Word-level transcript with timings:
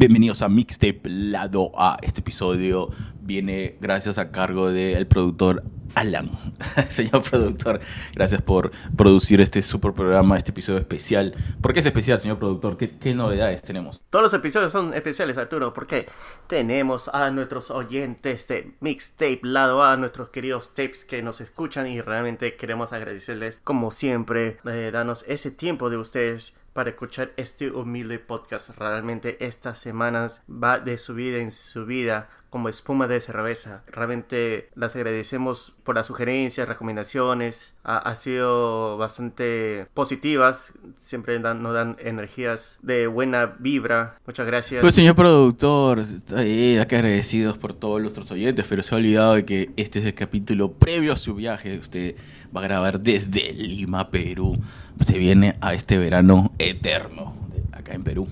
Bienvenidos 0.00 0.40
a 0.40 0.48
Mixtape 0.48 1.02
Lado 1.04 1.72
A. 1.76 1.98
Este 2.00 2.20
episodio 2.22 2.88
viene 3.20 3.76
gracias 3.82 4.16
a 4.16 4.30
cargo 4.30 4.72
del 4.72 5.06
productor 5.06 5.62
Alan. 5.94 6.30
Señor 6.88 7.22
productor, 7.22 7.80
gracias 8.14 8.40
por 8.40 8.70
producir 8.96 9.42
este 9.42 9.60
super 9.60 9.92
programa, 9.92 10.38
este 10.38 10.52
episodio 10.52 10.78
especial. 10.78 11.34
¿Por 11.60 11.74
qué 11.74 11.80
es 11.80 11.86
especial, 11.86 12.18
señor 12.18 12.38
productor? 12.38 12.78
¿Qué, 12.78 13.14
novedades 13.14 13.60
tenemos? 13.60 14.00
Todos 14.08 14.22
los 14.22 14.32
episodios 14.32 14.72
son 14.72 14.94
especiales, 14.94 15.36
Arturo, 15.36 15.74
porque 15.74 16.06
tenemos 16.46 17.08
a 17.08 17.30
nuestros 17.30 17.70
oyentes 17.70 18.48
de 18.48 18.72
Mixtape 18.80 19.40
Lado 19.42 19.84
A, 19.84 19.98
nuestros 19.98 20.30
queridos 20.30 20.72
tapes 20.72 21.04
que 21.04 21.22
nos 21.22 21.42
escuchan 21.42 21.86
y 21.86 22.00
realmente 22.00 22.56
queremos 22.56 22.94
agradecerles, 22.94 23.60
como 23.64 23.90
siempre, 23.90 24.56
eh, 24.64 24.88
danos 24.90 25.26
ese 25.28 25.50
tiempo 25.50 25.90
de 25.90 25.98
ustedes 25.98 26.54
para 26.80 26.88
escuchar 26.88 27.34
este 27.36 27.70
humilde 27.70 28.18
podcast. 28.18 28.70
Realmente 28.70 29.44
estas 29.44 29.78
semanas 29.78 30.42
va 30.48 30.78
de 30.78 30.96
subida 30.96 31.36
en 31.36 31.52
subida 31.52 32.30
como 32.50 32.68
espuma 32.68 33.06
de 33.06 33.20
cerveza. 33.20 33.82
Realmente 33.86 34.68
las 34.74 34.94
agradecemos 34.96 35.74
por 35.84 35.94
las 35.94 36.08
sugerencias, 36.08 36.68
recomendaciones. 36.68 37.76
Ha, 37.84 38.14
sido 38.16 38.98
bastante 38.98 39.86
positivas. 39.94 40.74
Siempre 40.98 41.38
nos 41.38 41.72
dan 41.72 41.96
energías 42.00 42.78
de 42.82 43.06
buena 43.06 43.46
vibra. 43.58 44.18
Muchas 44.26 44.46
gracias. 44.46 44.82
Pues 44.82 44.94
señor 44.94 45.14
productor, 45.16 46.04
bien, 46.34 46.86
que 46.86 46.96
agradecidos 46.96 47.56
por 47.56 47.72
todos 47.72 48.00
nuestros 48.00 48.30
oyentes, 48.30 48.66
pero 48.68 48.82
se 48.82 48.94
ha 48.94 48.98
olvidado 48.98 49.34
de 49.34 49.44
que 49.44 49.70
este 49.76 50.00
es 50.00 50.04
el 50.04 50.14
capítulo 50.14 50.72
previo 50.72 51.12
a 51.12 51.16
su 51.16 51.34
viaje. 51.34 51.78
Usted 51.78 52.16
va 52.54 52.60
a 52.60 52.64
grabar 52.64 53.00
desde 53.00 53.52
Lima, 53.52 54.10
Perú. 54.10 54.58
Se 55.00 55.16
viene 55.16 55.56
a 55.60 55.72
este 55.72 55.96
verano 55.98 56.52
eterno 56.58 57.34
acá 57.72 57.94
en 57.94 58.02
Perú. 58.02 58.28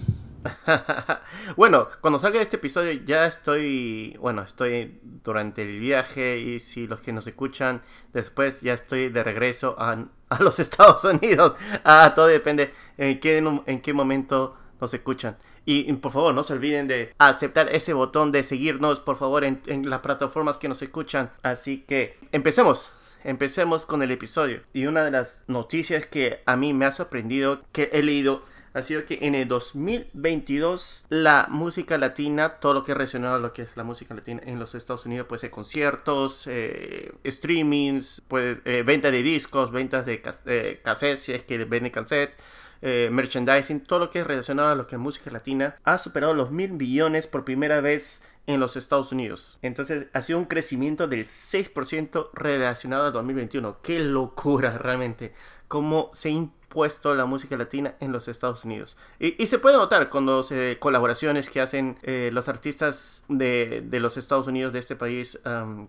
bueno, 1.57 1.89
cuando 2.01 2.19
salga 2.19 2.41
este 2.41 2.57
episodio 2.57 2.93
ya 3.05 3.27
estoy, 3.27 4.17
bueno, 4.21 4.43
estoy 4.43 5.01
durante 5.03 5.63
el 5.63 5.79
viaje 5.79 6.39
y 6.39 6.61
si 6.61 6.87
los 6.87 7.01
que 7.01 7.13
nos 7.13 7.27
escuchan 7.27 7.83
después 8.13 8.61
ya 8.61 8.75
estoy 8.75 9.09
de 9.09 9.25
regreso 9.25 9.77
a, 9.79 10.07
los 10.41 10.59
Estados 10.59 11.05
Unidos. 11.05 11.55
Ah, 11.85 12.13
todo 12.15 12.27
depende 12.27 12.73
en 12.97 13.19
qué, 13.21 13.39
en 13.39 13.81
qué 13.81 13.93
momento 13.93 14.57
nos 14.81 14.93
escuchan. 14.95 15.37
Y, 15.65 15.93
por 15.95 16.13
favor, 16.13 16.35
no 16.35 16.43
se 16.43 16.55
olviden 16.55 16.89
de 16.89 17.15
aceptar 17.19 17.69
ese 17.75 17.93
botón 17.93 18.33
de 18.33 18.43
seguirnos, 18.43 19.01
por 19.01 19.17
favor, 19.17 19.45
en, 19.45 19.61
en 19.67 19.89
las 19.91 20.01
plataformas 20.01 20.57
que 20.57 20.69
nos 20.69 20.81
escuchan. 20.81 21.31
Así 21.43 21.85
que 21.87 22.19
empecemos 22.33 22.93
empecemos 23.25 23.87
con 23.87 24.03
el 24.03 24.11
episodio. 24.11 24.63
Y 24.73 24.87
una 24.87 25.05
de 25.05 25.11
las 25.11 25.43
noticias 25.47 26.07
que 26.07 26.41
a 26.47 26.57
mí 26.57 26.73
me 26.73 26.87
ha 26.87 26.91
sorprendido, 26.91 27.61
que 27.73 27.91
he 27.93 28.03
leído, 28.03 28.45
ha 28.75 28.83
sido 28.83 29.05
que 29.05 29.19
en 29.23 29.35
el 29.35 29.49
2022 29.49 31.07
la 31.09 31.47
música 31.49 31.99
latina, 31.99 32.61
todo 32.61 32.75
lo 32.75 32.85
que 32.85 32.93
es 32.93 32.99
relacionado 32.99 33.37
a 33.37 33.39
lo 33.39 33.53
que 33.53 33.63
es 33.63 33.77
la 33.77 33.85
música 33.85 34.15
latina 34.15 34.41
en 34.45 34.59
los 34.59 34.75
Estados 34.75 35.07
Unidos, 35.07 35.27
puede 35.27 35.41
ser 35.41 35.51
conciertos, 35.51 36.47
eh, 36.47 37.13
streamings, 37.27 38.23
pues, 38.29 38.59
eh, 38.65 38.83
venta 38.85 39.11
de 39.11 39.23
discos, 39.23 39.73
ventas 39.73 40.07
de 40.07 40.23
eh, 40.47 40.81
cassettes, 40.83 41.21
si 41.21 41.33
es 41.33 41.43
que 41.43 41.65
venden 41.65 41.93
cassette. 41.93 42.37
Eh, 42.81 43.09
merchandising, 43.11 43.81
todo 43.81 43.99
lo 43.99 44.11
que 44.11 44.21
es 44.21 44.27
relacionado 44.27 44.71
a 44.71 44.75
lo 44.77 44.87
que 44.87 44.95
es 44.95 45.01
música 45.01 45.31
latina, 45.31 45.77
ha 45.83 45.99
superado 45.99 46.33
los 46.35 46.53
mil 46.53 46.73
millones 46.73 47.27
por 47.27 47.45
primera 47.45 47.81
vez 47.81 48.23
en 48.47 48.61
los 48.61 48.77
Estados 48.77 49.11
Unidos. 49.11 49.59
Entonces 49.63 50.07
ha 50.13 50.23
sido 50.23 50.39
un 50.39 50.45
crecimiento 50.45 51.09
del 51.09 51.27
6% 51.27 52.31
relacionado 52.33 53.07
al 53.07 53.13
2021. 53.13 53.79
Qué 53.83 53.99
locura 53.99 54.79
realmente. 54.79 55.35
Cómo 55.67 56.11
se 56.15 56.31
puesto 56.69 57.15
la 57.15 57.25
música 57.25 57.57
latina 57.57 57.95
en 58.01 58.13
los 58.13 58.29
Estados 58.29 58.65
Unidos. 58.65 58.97
Y, 59.19 59.47
se 59.47 59.59
puede 59.59 59.77
notar 59.77 60.11
cuando 60.11 60.43
se 60.43 60.79
colaboraciones 60.79 61.51
que 61.51 61.61
hacen 61.61 61.99
eh, 62.03 62.31
los 62.33 62.49
artistas 62.49 63.25
de, 63.29 63.87
los 63.91 64.17
Estados 64.17 64.47
Unidos, 64.47 64.73
de 64.73 64.79
este 64.79 64.97
país, 64.97 65.39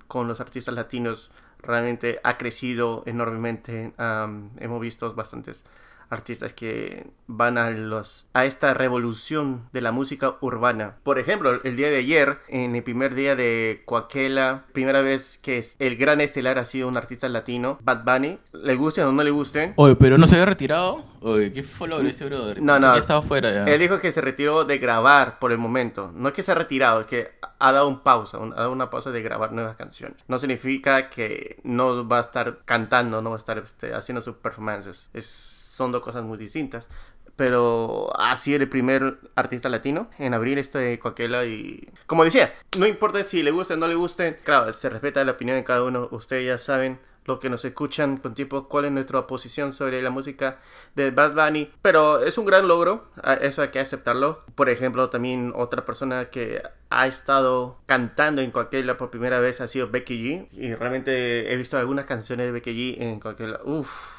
con 0.08 0.28
los 0.28 0.40
artistas 0.40 0.74
latinos, 0.74 1.32
realmente 1.62 2.20
ha 2.24 2.38
crecido 2.38 3.04
enormemente. 3.06 3.94
hemos 3.98 4.82
visto 4.82 5.14
bastantes 5.14 5.66
artistas 6.10 6.54
que 6.54 7.08
van 7.28 7.58
a 7.58 7.70
los 7.70 8.28
a 8.34 8.46
esta 8.46 8.74
revolución 8.74 9.68
de 9.72 9.82
la 9.82 9.92
música 9.92 10.36
urbana. 10.42 10.96
Por 11.04 11.20
ejemplo, 11.20 11.62
el 11.64 11.76
día 11.76 11.90
de 11.90 11.98
ayer, 11.98 12.40
en 12.48 12.76
el 12.76 12.84
primer 12.84 13.16
día 13.16 13.36
de 13.36 13.84
Coachella, 13.86 14.66
primera 14.74 15.02
vez 15.02 15.38
que 15.42 15.64
el 15.80 15.96
gran 15.96 16.22
estelar 16.22 16.58
ha 16.58 16.66
sido 16.66 16.88
un 16.88 16.98
artista 16.98 17.30
latino, 17.30 17.80
Bad 17.84 18.04
Bunny, 18.04 18.40
le 18.54 18.76
guste 18.76 19.04
o 19.04 19.12
no 19.12 19.24
le 19.24 19.32
guste. 19.32 19.74
Oye, 19.76 19.96
pero 19.96 20.18
no 20.18 20.28
se 20.28 20.36
había 20.36 20.46
retirado. 20.46 21.04
Oye, 21.22 21.52
qué 21.52 21.64
follow 21.64 22.00
este 22.02 22.26
brother. 22.26 22.62
No, 22.62 22.80
no. 22.80 22.96
estaba 22.96 23.22
fuera 23.22 23.52
ya. 23.52 23.66
Él 23.66 23.80
dijo 23.80 24.00
que 24.00 24.12
se 24.12 24.22
retiró 24.22 24.66
de 24.66 24.78
grabar 24.78 25.40
por 25.40 25.52
el 25.52 25.58
momento. 25.58 26.12
No 26.16 26.30
es 26.30 26.34
que 26.34 26.44
se 26.44 26.52
ha 26.52 26.56
retirado, 26.56 27.02
es 27.02 27.08
que 27.08 27.32
ha 27.60 27.72
dado 27.72 27.88
un 27.88 28.00
pausa, 28.00 28.38
ha 28.38 28.50
dado 28.56 28.72
una 28.72 28.90
pausa 28.90 29.12
de 29.12 29.22
grabar 29.22 29.52
nuevas 29.52 29.76
canciones. 29.76 30.24
No 30.28 30.40
significa 30.40 31.10
que 31.10 31.58
no 31.64 32.08
va 32.08 32.18
a 32.18 32.22
estar 32.22 32.60
cantando, 32.66 33.22
no 33.22 33.32
va 33.32 33.36
a 33.36 33.40
estar 33.40 33.58
este, 33.58 33.94
haciendo 33.94 34.22
sus 34.22 34.36
performances. 34.36 35.10
Es 35.14 35.59
son 35.80 35.94
dos 35.94 36.02
cosas 36.02 36.24
muy 36.24 36.38
distintas. 36.38 36.90
Pero 37.38 38.12
ha 38.20 38.36
sido 38.36 38.62
el 38.62 38.68
primer 38.68 39.18
artista 39.34 39.70
latino 39.70 40.10
en 40.18 40.34
abrir 40.34 40.60
esto 40.60 40.78
de 40.78 41.00
Coachella 41.00 41.46
y... 41.46 41.88
Como 42.06 42.26
decía, 42.26 42.54
no 42.78 42.86
importa 42.86 43.24
si 43.24 43.44
le 43.44 43.52
guste 43.52 43.76
o 43.76 43.78
no 43.78 43.88
le 43.88 43.96
guste, 43.96 44.36
claro, 44.44 44.74
se 44.74 44.90
respeta 44.90 45.24
la 45.24 45.32
opinión 45.32 45.56
de 45.56 45.64
cada 45.64 45.84
uno. 45.84 46.10
Ustedes 46.12 46.46
ya 46.46 46.58
saben 46.58 47.00
lo 47.24 47.40
que 47.40 47.50
nos 47.50 47.64
escuchan 47.64 48.18
con 48.18 48.34
tiempo, 48.34 48.68
cuál 48.68 48.86
es 48.86 48.92
nuestra 48.92 49.26
posición 49.26 49.72
sobre 49.72 50.02
la 50.02 50.10
música 50.10 50.60
de 50.96 51.12
Bad 51.12 51.34
Bunny. 51.34 51.72
Pero 51.82 52.20
es 52.20 52.38
un 52.38 52.46
gran 52.46 52.68
logro, 52.68 53.06
eso 53.40 53.62
hay 53.62 53.70
que 53.70 53.80
aceptarlo. 53.80 54.44
Por 54.56 54.68
ejemplo, 54.68 55.10
también 55.10 55.54
otra 55.56 55.86
persona 55.86 56.30
que 56.30 56.62
ha 56.90 57.08
estado 57.08 57.78
cantando 57.86 58.42
en 58.42 58.52
Coachella 58.52 58.98
por 58.98 59.12
primera 59.12 59.40
vez 59.40 59.62
ha 59.62 59.68
sido 59.68 59.88
Becky 59.88 60.22
G. 60.22 60.48
Y 60.52 60.76
realmente 60.76 61.54
he 61.54 61.56
visto 61.56 61.78
algunas 61.78 62.06
canciones 62.06 62.48
de 62.48 62.52
Becky 62.52 62.74
G 62.74 63.02
en 63.02 63.22
Coachella. 63.22 63.62
Uff 63.64 64.19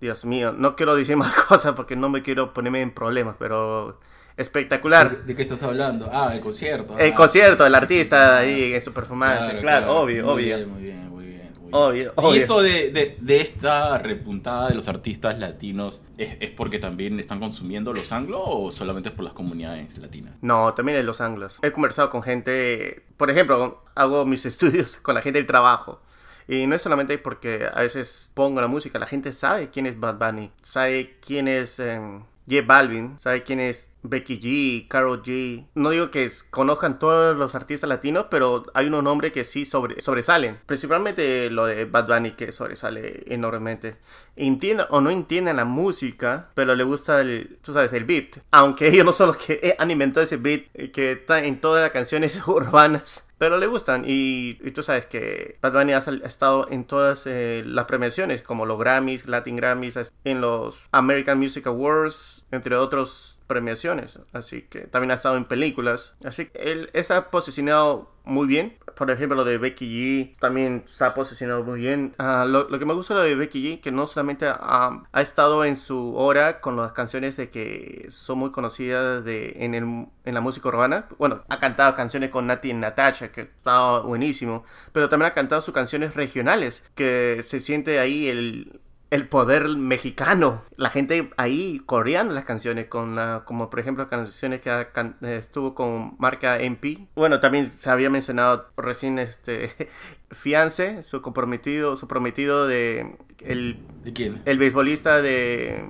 Dios 0.00 0.24
mío, 0.24 0.52
no 0.52 0.76
quiero 0.76 0.94
decir 0.94 1.16
más 1.16 1.34
cosas 1.48 1.74
porque 1.74 1.96
no 1.96 2.08
me 2.08 2.22
quiero 2.22 2.52
ponerme 2.52 2.82
en 2.82 2.92
problemas, 2.92 3.36
pero 3.38 3.98
espectacular. 4.36 5.24
¿De, 5.24 5.34
qué 5.34 5.42
estás 5.42 5.62
hablando? 5.62 6.08
Ah, 6.12 6.32
el 6.34 6.40
concierto. 6.40 6.96
El 6.98 7.12
concierto, 7.14 7.66
el 7.66 7.74
artista 7.74 8.38
ahí 8.38 8.74
en 8.74 8.80
su 8.80 8.92
performance, 8.92 9.60
claro, 9.60 10.00
obvio, 10.00 10.24
muy 10.24 10.32
obvio. 10.32 10.56
Bien, 10.56 10.70
muy 10.70 10.82
bien, 10.82 11.10
muy 11.10 11.26
bien. 11.26 11.52
Obvio, 11.70 12.12
obvio. 12.14 12.34
¿Y 12.34 12.38
esto 12.38 12.62
de, 12.62 13.16
de, 13.20 13.40
esta 13.40 13.98
repuntada 13.98 14.68
de 14.68 14.74
los 14.74 14.88
artistas 14.88 15.38
latinos 15.38 16.00
¿es, 16.16 16.38
es 16.40 16.50
porque 16.50 16.78
también 16.78 17.20
están 17.20 17.40
consumiendo 17.40 17.92
los 17.92 18.10
anglos 18.10 18.40
o 18.42 18.70
solamente 18.70 19.10
es 19.10 19.14
por 19.14 19.24
las 19.24 19.34
comunidades 19.34 19.98
latinas? 19.98 20.34
No, 20.40 20.72
también 20.72 20.98
en 20.98 21.04
los 21.04 21.20
anglos. 21.20 21.58
He 21.60 21.70
conversado 21.70 22.08
con 22.08 22.22
gente, 22.22 23.02
por 23.18 23.28
ejemplo, 23.28 23.84
hago 23.94 24.24
mis 24.24 24.46
estudios 24.46 24.96
con 24.96 25.14
la 25.14 25.20
gente 25.20 25.40
del 25.40 25.46
trabajo. 25.46 26.00
Y 26.48 26.66
no 26.66 26.74
es 26.74 26.82
solamente 26.82 27.18
porque 27.18 27.68
a 27.72 27.82
veces 27.82 28.30
pongo 28.32 28.60
la 28.60 28.68
música, 28.68 28.98
la 28.98 29.06
gente 29.06 29.32
sabe 29.32 29.68
quién 29.70 29.86
es 29.86 30.00
Bad 30.00 30.18
Bunny, 30.18 30.50
sabe 30.62 31.18
quién 31.20 31.46
es 31.46 31.78
eh, 31.78 32.00
J 32.48 32.62
Balvin, 32.66 33.18
sabe 33.20 33.42
quién 33.42 33.60
es 33.60 33.90
Becky 34.02 34.40
G, 34.40 34.88
Carol 34.88 35.22
G. 35.22 35.66
No 35.74 35.90
digo 35.90 36.10
que 36.10 36.30
conozcan 36.50 36.98
todos 36.98 37.36
los 37.36 37.54
artistas 37.54 37.88
latinos, 37.88 38.26
pero 38.30 38.64
hay 38.72 38.86
unos 38.86 39.02
nombres 39.02 39.32
que 39.32 39.44
sí 39.44 39.66
sobre, 39.66 40.00
sobresalen. 40.00 40.58
Principalmente 40.64 41.50
lo 41.50 41.66
de 41.66 41.84
Bad 41.84 42.06
Bunny 42.06 42.30
que 42.30 42.50
sobresale 42.52 43.24
enormemente. 43.26 43.96
Entiendan 44.34 44.86
o 44.88 45.02
no 45.02 45.10
entienden 45.10 45.56
la 45.56 45.66
música, 45.66 46.48
pero 46.54 46.74
le 46.74 46.84
gusta 46.84 47.20
el, 47.20 47.58
tú 47.62 47.74
sabes, 47.74 47.92
el 47.92 48.04
beat. 48.04 48.38
Aunque 48.50 48.88
ellos 48.92 49.04
no 49.04 49.12
son 49.12 49.28
los 49.28 49.36
que 49.36 49.76
han 49.78 49.90
inventado 49.90 50.24
ese 50.24 50.38
beat 50.38 50.64
eh, 50.72 50.90
que 50.90 51.12
está 51.12 51.44
en 51.44 51.60
todas 51.60 51.82
las 51.82 51.90
canciones 51.90 52.40
urbanas. 52.46 53.27
Pero 53.38 53.56
le 53.56 53.68
gustan 53.68 54.04
y, 54.06 54.54
tú 54.72 54.82
sabes 54.82 55.06
que 55.06 55.58
Bad 55.62 55.72
Bunny 55.72 55.92
ha, 55.92 55.98
estado 55.98 56.66
en 56.70 56.84
todas 56.84 57.22
eh, 57.26 57.62
las 57.64 57.86
premiaciones 57.86 58.42
como 58.42 58.66
los 58.66 58.78
Grammys, 58.78 59.26
Latin 59.26 59.54
Grammys, 59.54 60.12
en 60.24 60.40
los 60.40 60.88
American 60.90 61.38
Music 61.38 61.66
Awards, 61.68 62.46
entre 62.50 62.74
otros 62.74 63.37
premiaciones, 63.48 64.20
así 64.32 64.62
que 64.62 64.82
también 64.82 65.10
ha 65.10 65.14
estado 65.14 65.36
en 65.36 65.46
películas, 65.46 66.14
así 66.24 66.46
que 66.46 66.58
él, 66.58 66.90
se 67.02 67.14
ha 67.14 67.30
posicionado 67.30 68.12
muy 68.24 68.46
bien. 68.46 68.76
Por 68.94 69.10
ejemplo, 69.10 69.36
lo 69.36 69.44
de 69.44 69.56
Becky 69.56 69.86
G 69.86 70.38
también 70.38 70.82
se 70.86 71.04
ha 71.04 71.14
posicionado 71.14 71.64
muy 71.64 71.80
bien. 71.80 72.14
Ah, 72.18 72.44
lo, 72.46 72.68
que 72.68 72.84
me 72.84 72.92
gusta 72.92 73.14
lo 73.14 73.22
de 73.22 73.34
Becky 73.34 73.62
G, 73.62 73.80
que 73.80 73.90
no 73.90 74.06
solamente 74.06 74.46
ha, 74.48 75.02
estado 75.14 75.64
en 75.64 75.76
su 75.76 76.14
hora 76.14 76.60
con 76.60 76.76
las 76.76 76.92
canciones 76.92 77.36
de 77.38 77.48
que 77.48 78.06
son 78.10 78.38
muy 78.38 78.50
conocidas 78.50 79.24
de, 79.24 79.56
en, 79.60 79.74
el, 79.74 79.84
en 80.24 80.34
la 80.34 80.40
música 80.42 80.68
urbana. 80.68 81.06
Bueno, 81.18 81.42
ha 81.48 81.58
cantado 81.58 81.94
canciones 81.94 82.30
con 82.30 82.46
Nati 82.46 82.70
y 82.70 82.74
Natasha, 82.74 83.32
que 83.32 83.42
estaba 83.42 84.00
buenísimo. 84.00 84.64
Pero 84.92 85.08
también 85.08 85.30
ha 85.30 85.34
cantado 85.34 85.62
sus 85.62 85.72
canciones 85.72 86.14
regionales, 86.14 86.84
que 86.94 87.40
se 87.42 87.60
siente 87.60 87.98
ahí 87.98 88.28
el, 88.28 88.80
el 89.10 89.26
poder 89.26 89.68
mexicano. 89.68 90.62
La 90.76 90.90
gente 90.90 91.30
ahí 91.36 91.80
coreando 91.86 92.34
las 92.34 92.44
canciones, 92.44 92.86
con 92.86 93.18
como 93.44 93.70
por 93.70 93.80
ejemplo 93.80 94.08
canciones 94.08 94.60
que 94.60 94.86
estuvo 95.22 95.74
con 95.74 96.16
marca 96.18 96.60
MP. 96.60 97.08
Bueno, 97.14 97.40
también 97.40 97.70
se 97.72 97.88
había 97.90 98.10
mencionado 98.10 98.68
recién 98.76 99.18
este 99.18 99.70
Fiance, 100.30 101.02
su 101.02 101.22
comprometido, 101.22 101.96
su 101.96 102.06
prometido 102.06 102.66
de 102.66 103.16
el, 103.40 103.78
¿De 104.04 104.12
quién? 104.12 104.42
El 104.44 104.58
beisbolista 104.58 105.22
de 105.22 105.84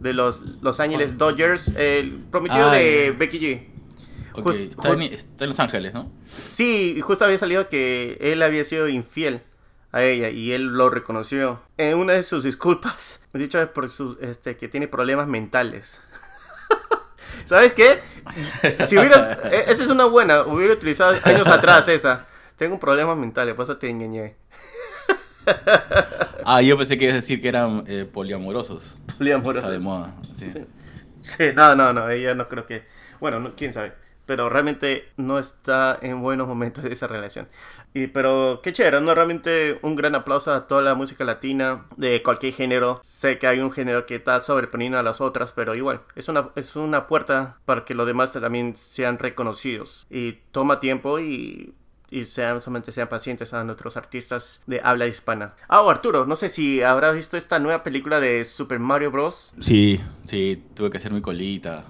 de 0.00 0.12
los 0.12 0.40
Los 0.62 0.80
Ángeles 0.80 1.16
Dodgers, 1.16 1.68
el 1.76 2.18
prometido 2.30 2.70
de 2.70 3.14
Becky 3.16 3.38
G. 3.40 3.68
Just- 4.34 4.58
está, 4.60 4.88
en, 4.92 5.02
está 5.02 5.44
en 5.44 5.48
Los 5.48 5.60
Ángeles, 5.60 5.94
¿no? 5.94 6.10
Sí, 6.36 6.94
y 6.96 7.00
justo 7.02 7.24
había 7.24 7.38
salido 7.38 7.68
que 7.68 8.16
él 8.20 8.42
había 8.42 8.64
sido 8.64 8.88
infiel 8.88 9.42
a 9.92 10.02
ella 10.02 10.30
y 10.30 10.52
él 10.52 10.64
lo 10.68 10.90
reconoció. 10.90 11.60
En 11.76 11.96
una 11.98 12.14
de 12.14 12.22
sus 12.22 12.44
disculpas, 12.44 13.22
dicho 13.32 13.60
es 13.60 13.68
por 13.68 13.90
sus, 13.90 14.18
este, 14.20 14.56
que 14.56 14.68
tiene 14.68 14.88
problemas 14.88 15.28
mentales. 15.28 16.00
¿Sabes 17.44 17.72
qué? 17.72 18.00
Si 18.86 18.96
hubieras, 18.96 19.38
e- 19.44 19.64
esa 19.68 19.84
es 19.84 19.90
una 19.90 20.04
buena, 20.06 20.42
hubiera 20.42 20.74
utilizado 20.74 21.14
años 21.24 21.48
atrás 21.48 21.88
esa. 21.88 22.26
Tengo 22.56 22.78
problemas 22.78 23.16
mentales, 23.16 23.54
por 23.54 23.64
eso 23.64 23.76
te 23.76 23.88
engañé. 23.88 24.36
Ah, 26.44 26.60
yo 26.60 26.76
pensé 26.76 26.98
que 26.98 27.04
ibas 27.04 27.14
a 27.14 27.16
decir 27.16 27.40
que 27.40 27.48
eran 27.48 27.84
eh, 27.86 28.04
poliamorosos. 28.04 28.96
Poliamoroso. 29.16 29.60
Está 29.60 29.70
de 29.70 29.78
moda. 29.78 30.14
Sí. 30.34 30.50
Sí. 30.50 30.64
Sí, 31.22 31.44
no, 31.54 31.74
no, 31.76 31.92
no, 31.92 32.08
ella 32.10 32.34
no 32.34 32.48
creo 32.48 32.66
que. 32.66 32.84
Bueno, 33.20 33.38
no, 33.38 33.52
quién 33.54 33.72
sabe. 33.72 33.92
Pero 34.26 34.48
realmente 34.48 35.08
no 35.16 35.38
está 35.38 35.98
en 36.00 36.20
buenos 36.22 36.46
momentos 36.48 36.84
esa 36.84 37.06
relación. 37.06 37.48
Y, 37.94 38.06
pero 38.06 38.60
qué 38.62 38.72
chévere, 38.72 39.00
¿no? 39.00 39.14
Realmente 39.14 39.78
un 39.82 39.96
gran 39.96 40.14
aplauso 40.14 40.52
a 40.52 40.66
toda 40.66 40.82
la 40.82 40.94
música 40.94 41.24
latina 41.24 41.86
de 41.96 42.22
cualquier 42.22 42.54
género. 42.54 43.00
Sé 43.02 43.38
que 43.38 43.46
hay 43.46 43.60
un 43.60 43.72
género 43.72 44.06
que 44.06 44.16
está 44.16 44.40
sobreponiendo 44.40 44.98
a 44.98 45.02
las 45.02 45.20
otras, 45.20 45.52
pero 45.52 45.74
igual, 45.74 46.02
es 46.14 46.28
una, 46.28 46.50
es 46.56 46.76
una 46.76 47.06
puerta 47.06 47.58
para 47.64 47.84
que 47.84 47.94
los 47.94 48.06
demás 48.06 48.32
también 48.32 48.76
sean 48.76 49.18
reconocidos. 49.18 50.06
Y 50.10 50.38
toma 50.52 50.80
tiempo 50.80 51.18
y 51.18 51.74
y 52.12 52.26
sean, 52.26 52.60
solamente 52.60 52.92
sean 52.92 53.08
pacientes 53.08 53.54
a 53.54 53.64
nuestros 53.64 53.96
artistas 53.96 54.60
de 54.66 54.80
habla 54.84 55.06
hispana. 55.06 55.54
Ah, 55.66 55.80
oh, 55.80 55.88
Arturo, 55.88 56.26
no 56.26 56.36
sé 56.36 56.50
si 56.50 56.82
habrás 56.82 57.14
visto 57.14 57.38
esta 57.38 57.58
nueva 57.58 57.82
película 57.82 58.20
de 58.20 58.44
Super 58.44 58.78
Mario 58.78 59.10
Bros. 59.10 59.54
Sí, 59.58 59.98
sí, 60.24 60.62
tuve 60.74 60.90
que 60.90 60.98
hacer 60.98 61.10
mi 61.10 61.22
colita. 61.22 61.86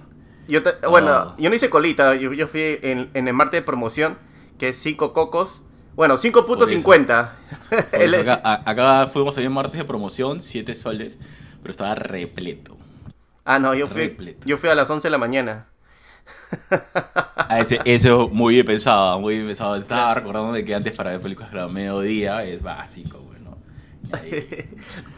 Yo 0.48 0.62
te- 0.62 0.86
bueno, 0.86 1.10
Ah. 1.12 1.34
yo 1.38 1.48
no 1.50 1.56
hice 1.56 1.70
colita, 1.70 2.14
yo, 2.16 2.32
yo 2.32 2.48
fui 2.48 2.78
en, 2.82 3.10
en 3.14 3.28
el 3.28 3.34
martes 3.34 3.58
de 3.60 3.62
promoción, 3.62 4.18
que 4.58 4.70
es 4.70 4.78
5 4.78 5.12
cocos. 5.12 5.62
Bueno, 5.94 6.16
5.50. 6.16 7.30
Por 7.90 8.02
El- 8.02 8.14
eso 8.14 8.32
acá, 8.32 8.62
acá 8.64 9.06
fuimos 9.08 9.36
a 9.38 9.48
martes 9.50 9.78
de 9.78 9.84
promoción, 9.84 10.40
7 10.40 10.74
soles, 10.74 11.18
pero 11.62 11.70
estaba 11.70 11.94
repleto. 11.94 12.76
ah, 13.44 13.58
no, 13.58 13.74
yo 13.74 13.88
fui, 13.88 14.08
Repleto. 14.08 14.46
yo 14.46 14.56
fui 14.58 14.68
a 14.70 14.74
las 14.74 14.88
11 14.90 15.08
de 15.08 15.10
la 15.12 15.18
mañana. 15.18 15.66
Ah, 17.36 17.58
ese, 17.60 17.80
eso 17.84 18.28
muy 18.30 18.54
bien 18.54 18.64
pensado, 18.66 19.18
muy 19.20 19.34
bien 19.34 19.46
pensado. 19.46 19.76
Estaba 19.76 20.14
recordándome 20.14 20.64
que 20.64 20.74
antes 20.74 20.92
para 20.92 21.10
ver 21.10 21.20
películas 21.20 21.52
a 21.54 21.68
mediodía 21.68 22.44
es 22.44 22.62
básico, 22.62 23.18
bueno. 23.18 23.58
Nadie, 24.10 24.46
nadie 24.48 24.68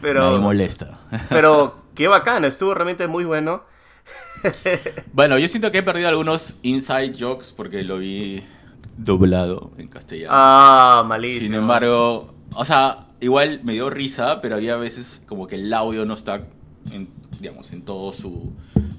Pero, 0.01 0.39
molesta. 0.39 0.99
pero 1.29 1.77
qué 1.95 2.07
bacano, 2.07 2.47
estuvo 2.47 2.73
realmente 2.73 3.07
muy 3.07 3.23
bueno. 3.23 3.63
Bueno, 5.13 5.37
yo 5.39 5.47
siento 5.47 5.71
que 5.71 5.79
he 5.79 5.83
perdido 5.83 6.07
algunos 6.09 6.57
inside 6.61 7.13
jokes 7.17 7.47
porque 7.55 7.83
lo 7.83 7.97
vi 7.97 8.43
doblado 8.97 9.71
en 9.77 9.87
castellano. 9.87 10.31
Ah, 10.33 11.03
malísimo. 11.05 11.47
Sin 11.47 11.55
embargo, 11.55 12.33
o 12.53 12.65
sea, 12.65 13.07
igual 13.19 13.61
me 13.63 13.73
dio 13.73 13.89
risa, 13.89 14.41
pero 14.41 14.55
había 14.55 14.77
veces 14.77 15.21
como 15.25 15.47
que 15.47 15.55
el 15.55 15.73
audio 15.73 16.05
no 16.05 16.13
está 16.13 16.43
en, 16.91 17.09
digamos, 17.39 17.71
en 17.71 17.83
todo 17.83 18.13
su 18.13 18.53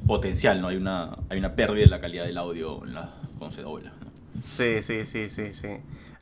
potencial, 0.06 0.60
¿no? 0.60 0.68
Hay 0.68 0.76
una, 0.76 1.16
hay 1.28 1.38
una 1.38 1.54
pérdida 1.54 1.84
de 1.84 1.90
la 1.90 2.00
calidad 2.00 2.24
del 2.24 2.38
audio 2.38 2.84
en 2.84 2.94
la, 2.94 3.14
cuando 3.38 3.54
se 3.56 3.62
dobla. 3.62 3.92
¿no? 4.00 4.42
Sí, 4.50 4.82
sí, 4.82 5.06
sí, 5.06 5.28
sí, 5.30 5.52
sí. 5.52 5.68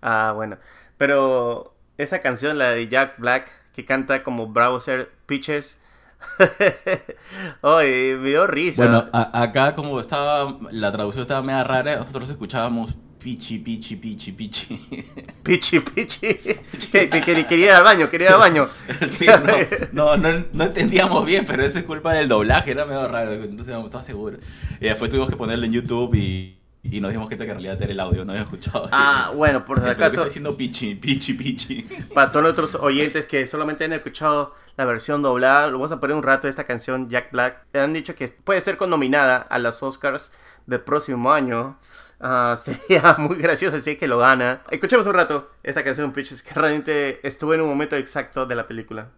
Ah, 0.02 0.32
bueno. 0.34 0.58
Pero 0.98 1.75
esa 1.98 2.20
canción, 2.20 2.58
la 2.58 2.70
de 2.70 2.88
Jack 2.88 3.19
Black, 3.19 3.50
que 3.75 3.84
canta 3.84 4.22
como 4.22 4.48
Browser 4.48 5.10
Pitches. 5.26 5.78
Ay, 7.62 8.16
me 8.18 8.28
dio 8.28 8.46
risa. 8.46 8.82
Bueno, 8.84 9.08
a- 9.12 9.42
acá 9.42 9.74
como 9.74 10.00
estaba, 10.00 10.58
la 10.70 10.92
traducción 10.92 11.22
estaba 11.22 11.42
media 11.42 11.64
rara, 11.64 11.96
nosotros 11.96 12.28
escuchábamos 12.30 12.94
pichi, 13.18 13.58
pichi, 13.58 13.96
pichi, 13.96 14.32
pichi. 14.32 14.80
Pichi, 15.42 15.80
pichi. 15.80 16.34
Que, 16.92 17.08
que- 17.08 17.20
que 17.22 17.46
quería 17.46 17.66
ir 17.66 17.72
al 17.72 17.82
baño, 17.84 18.08
quería 18.10 18.28
ir 18.28 18.32
al 18.34 18.40
baño. 18.40 18.68
Sí, 19.08 19.26
no, 19.92 20.16
no, 20.16 20.32
no, 20.32 20.44
no 20.52 20.64
entendíamos 20.64 21.24
bien, 21.26 21.44
pero 21.46 21.62
eso 21.62 21.78
es 21.78 21.84
culpa 21.84 22.12
del 22.14 22.28
doblaje, 22.28 22.70
era 22.72 22.84
medio 22.86 23.06
raro, 23.08 23.32
entonces 23.32 23.74
no 23.74 23.84
estaba 23.84 24.02
seguro. 24.02 24.38
Y 24.80 24.84
después 24.86 25.10
tuvimos 25.10 25.30
que 25.30 25.36
ponerlo 25.36 25.64
en 25.66 25.72
YouTube 25.72 26.14
y, 26.14 26.58
y 26.82 27.00
nos 27.00 27.10
dimos 27.12 27.26
cuenta 27.28 27.44
que 27.44 27.50
en 27.52 27.56
realidad 27.60 27.82
era 27.82 27.92
el 27.92 28.00
audio, 28.00 28.24
no 28.24 28.32
había 28.32 28.44
escuchado. 28.44 28.88
Ah, 28.92 29.32
bueno, 29.34 29.64
por 29.64 29.80
si 29.80 29.88
acaso, 29.88 30.16
está 30.16 30.24
diciendo 30.26 30.56
pichi, 30.56 30.94
pichi, 30.94 31.32
pichi. 31.34 31.82
para 32.14 32.30
todos 32.30 32.42
nuestros 32.42 32.74
oyentes 32.74 33.24
que 33.26 33.46
solamente 33.46 33.84
han 33.84 33.92
escuchado 33.94 34.54
la 34.76 34.84
versión 34.84 35.22
doblada, 35.22 35.66
lo 35.68 35.74
vamos 35.74 35.92
a 35.92 36.00
poner 36.00 36.16
un 36.16 36.22
rato 36.22 36.48
esta 36.48 36.64
canción, 36.64 37.08
Jack 37.08 37.30
Black. 37.30 37.66
Han 37.74 37.92
dicho 37.92 38.14
que 38.14 38.28
puede 38.28 38.60
ser 38.60 38.80
nominada 38.86 39.36
a 39.36 39.58
los 39.58 39.82
Oscars 39.82 40.32
del 40.66 40.80
próximo 40.80 41.32
año. 41.32 41.78
Ah, 42.20 42.54
sería 42.58 43.16
muy 43.18 43.36
gracioso 43.36 43.78
si 43.80 43.92
es 43.92 43.98
que 43.98 44.08
lo 44.08 44.18
gana. 44.18 44.62
Escuchemos 44.70 45.06
un 45.06 45.14
rato 45.14 45.50
esta 45.62 45.84
canción, 45.84 46.12
Pitches, 46.12 46.42
que 46.42 46.54
realmente 46.54 47.26
estuvo 47.26 47.54
en 47.54 47.60
un 47.60 47.68
momento 47.68 47.96
exacto 47.96 48.46
de 48.46 48.54
la 48.54 48.66
película. 48.66 49.10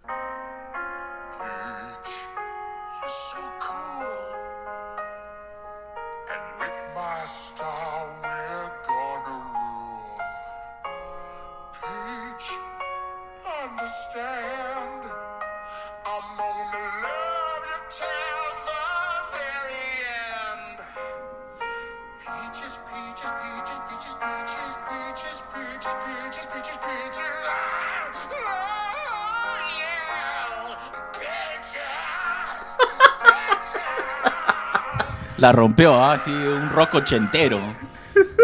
La 35.47 35.53
rompió, 35.53 35.95
ah, 35.95 36.15
así 36.15 36.33
un 36.33 36.71
rock 36.71 36.95
ochentero. 36.95 37.61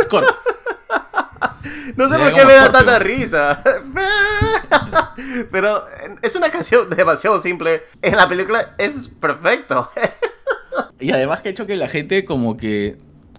Scorp. 0.04 0.24
No 1.96 2.08
sé 2.08 2.16
por 2.16 2.32
qué 2.32 2.44
me 2.44 2.52
da 2.52 2.66
Scorpio. 2.66 2.70
tanta 2.70 2.98
risa. 3.00 3.60
Pero 5.50 5.88
eh, 5.88 6.14
es 6.22 6.36
una 6.36 6.48
canción 6.48 6.88
demasiado 6.90 7.40
simple. 7.40 7.82
En 8.02 8.14
la 8.14 8.28
película 8.28 8.76
es 8.78 9.08
perfecto. 9.08 9.90
Y 11.00 11.10
además 11.10 11.42
que 11.42 11.48
ha 11.48 11.50
hecho 11.50 11.66
que 11.66 11.74
la 11.74 11.88
gente 11.88 12.24
como 12.24 12.56
que... 12.56 12.96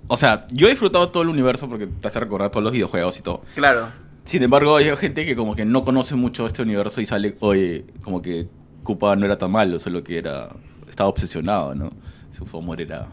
O 0.07 0.17
sea, 0.17 0.45
yo 0.49 0.67
he 0.67 0.71
disfrutado 0.71 1.09
todo 1.09 1.23
el 1.23 1.29
universo 1.29 1.69
porque 1.69 1.87
te 1.87 2.07
hace 2.09 2.19
recordar 2.19 2.49
todos 2.49 2.65
los 2.65 2.73
videojuegos 2.73 3.17
y 3.17 3.21
todo. 3.21 3.43
claro. 3.55 3.87
Sin 4.25 4.43
embargo, 4.43 4.75
hay 4.75 4.93
gente 4.97 5.25
que 5.25 5.37
como 5.37 5.55
que 5.55 5.63
no 5.63 5.85
conoce 5.85 6.15
mucho 6.15 6.45
este 6.45 6.63
universo 6.63 6.99
y 6.99 7.05
sale, 7.05 7.37
oye, 7.39 7.85
como 8.03 8.21
que 8.21 8.49
Koopa 8.83 9.15
no 9.15 9.25
era 9.25 9.37
tan 9.37 9.51
malo, 9.51 9.79
solo 9.79 10.03
que 10.03 10.17
era... 10.17 10.49
Estaba 10.89 11.09
obsesionado, 11.09 11.73
¿no? 11.73 11.93
Su 12.33 12.57
amor 12.57 12.81
era... 12.81 13.07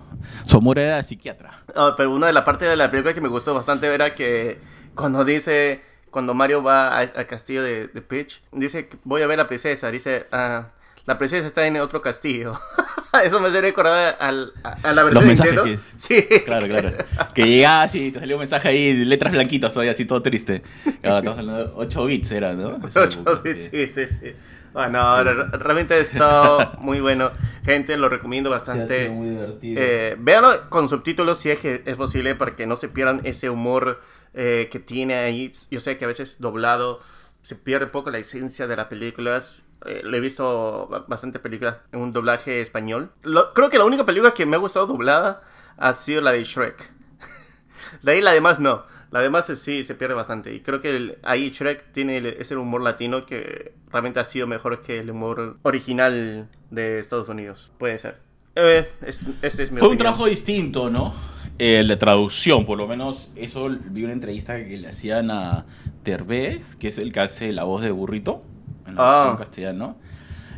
Su 0.45 0.57
amor 0.57 0.79
era 0.79 1.03
psiquiatra. 1.03 1.63
Ah, 1.77 1.95
pero 1.97 2.13
una 2.13 2.27
de 2.27 2.33
las 2.33 2.45
partes 2.45 2.69
de 2.69 2.77
la 2.77 2.91
película 2.91 3.15
que 3.15 3.21
me 3.21 3.29
gustó 3.29 3.55
bastante 3.55 3.87
era 3.93 4.15
que 4.15 4.59
cuando 4.95 5.25
dice, 5.25 5.83
cuando 6.11 6.35
Mario 6.35 6.63
va 6.63 6.97
al 6.99 7.27
castillo 7.27 7.63
de, 7.63 7.89
de 7.89 8.03
Peach, 8.03 8.43
dice, 8.53 8.89
voy 9.05 9.23
a 9.23 9.27
ver 9.27 9.39
a 9.39 9.45
la 9.45 9.49
princesa, 9.49 9.91
dice, 9.91 10.27
ah, 10.33 10.69
la 11.07 11.19
princesa 11.19 11.47
está 11.47 11.67
en 11.67 11.77
otro 11.79 12.01
castillo. 12.03 12.55
Eso 13.25 13.41
me 13.41 13.49
hace 13.49 13.61
recordar 13.61 14.17
al- 14.21 14.53
a, 14.63 14.77
a 14.89 14.93
la 14.93 15.03
versión 15.03 15.25
de 15.25 15.29
mensajes 15.29 15.61
que 15.61 15.73
es- 15.73 15.93
Sí. 15.97 16.25
Claro, 16.45 16.67
claro. 16.69 16.93
Que 17.35 17.45
llegaba 17.47 17.83
así, 17.83 18.13
te 18.13 18.21
salió 18.21 18.37
un 18.37 18.41
mensaje 18.41 18.69
ahí, 18.69 19.05
letras 19.05 19.33
blanquitas 19.33 19.73
todavía, 19.73 19.93
así 19.93 20.05
todo 20.05 20.23
triste. 20.23 20.63
Claro, 21.01 21.19
estamos 21.19 21.39
hablando 21.41 21.65
de 21.65 21.73
8 21.75 22.05
bits 22.05 22.31
era, 22.33 22.55
¿no? 22.55 22.79
Esa 22.87 23.01
8 23.01 23.21
época, 23.21 23.41
bits, 23.43 23.69
sí, 23.71 23.89
sí, 23.89 24.07
sí. 24.07 24.33
Ah, 24.73 24.89
no, 24.89 25.25
re- 25.25 25.49
realmente 25.59 25.99
está 25.99 26.75
muy 26.79 27.01
bueno. 27.01 27.33
Gente, 27.65 27.97
lo 27.97 28.09
recomiendo 28.09 28.51
bastante. 28.51 28.95
hace 29.07 29.11
muy 29.11 29.31
divertido. 29.31 29.83
Eh, 29.83 30.17
véanlo 30.19 30.71
con 30.71 30.89
subtítulos 30.89 31.41
si 31.41 31.51
es 31.51 31.59
que 31.59 31.83
es 31.85 31.97
posible 31.97 32.37
para 32.37 32.55
que 32.55 32.67
no 32.67 32.77
se 32.77 32.89
pierdan 32.89 33.21
ese 33.25 33.51
humor 33.51 34.01
eh, 34.35 34.69
que 34.71 34.79
tiene 34.79 35.15
ahí. 35.15 35.53
Yo 35.73 35.81
sé 35.81 35.97
que 35.97 36.05
a 36.05 36.09
veces 36.09 36.37
doblado 36.41 37.01
se 37.43 37.55
pierde 37.57 37.87
un 37.87 37.91
poco 37.93 38.11
la 38.11 38.19
esencia 38.19 38.67
de 38.67 38.77
las 38.77 38.87
películas. 38.87 39.65
Eh, 39.87 40.03
lo 40.05 40.17
he 40.17 40.21
visto 40.21 40.87
ba- 40.91 41.05
bastante 41.09 41.39
películas 41.39 41.79
en 41.93 42.01
un 42.01 42.13
doblaje 42.13 42.61
español. 42.61 43.11
Lo- 43.23 43.53
creo 43.55 43.71
que 43.71 43.79
la 43.79 43.85
única 43.85 44.05
película 44.05 44.33
que 44.35 44.45
me 44.47 44.57
ha 44.57 44.59
gustado 44.59 44.87
doblada 44.87 45.43
ha 45.79 45.93
sido 45.95 46.21
la 46.21 46.33
de 46.33 46.45
Shrek. 46.45 46.91
De 48.03 48.13
ahí 48.13 48.21
la 48.21 48.33
demás 48.33 48.61
no. 48.61 48.85
La 49.11 49.21
demás 49.21 49.49
eh, 49.51 49.57
sí 49.57 49.83
se 49.83 49.95
pierde 49.95 50.15
bastante. 50.15 50.53
Y 50.55 50.61
creo 50.61 50.81
que 50.81 50.95
el- 50.97 51.19
ahí 51.23 51.51
Shrek 51.51 51.91
tiene 51.93 52.19
el- 52.19 52.27
ese 52.27 52.57
humor 52.57 52.83
latino 52.83 53.25
que 53.27 53.75
realmente 53.91 54.21
ha 54.21 54.25
sido 54.25 54.47
mejor 54.47 54.83
que 54.83 54.99
el 54.99 55.11
humor 55.11 55.57
original 55.63 56.49
de 56.71 56.99
Estados 56.99 57.29
Unidos. 57.29 57.73
Puede 57.79 57.99
ser. 57.99 58.19
Eh, 58.55 58.87
es, 59.03 59.27
ese 59.43 59.63
es 59.65 59.71
mi 59.73 59.79
Fue 59.79 59.89
un 59.89 59.95
opinión. 59.95 59.99
trabajo 59.99 60.27
distinto, 60.27 60.91
¿no? 60.91 61.15
Eh, 61.63 61.83
la 61.85 61.99
traducción, 61.99 62.65
por 62.65 62.79
lo 62.79 62.89
menos, 62.89 63.33
eso 63.37 63.69
vi 63.91 64.03
una 64.05 64.15
entrevista 64.15 64.57
que 64.65 64.79
le 64.79 64.89
hacían 64.89 65.31
a 65.31 65.67
Terbez, 66.03 66.75
que 66.75 66.89
es 66.89 66.97
el 66.97 67.13
que 67.13 67.21
hace 67.21 67.53
la 67.53 67.65
voz 67.65 67.83
de 67.83 67.91
burrito 67.91 68.43
en 68.87 68.95
la 68.95 69.03
Ah. 69.03 69.19
versión 69.25 69.37
castellano. 69.37 69.97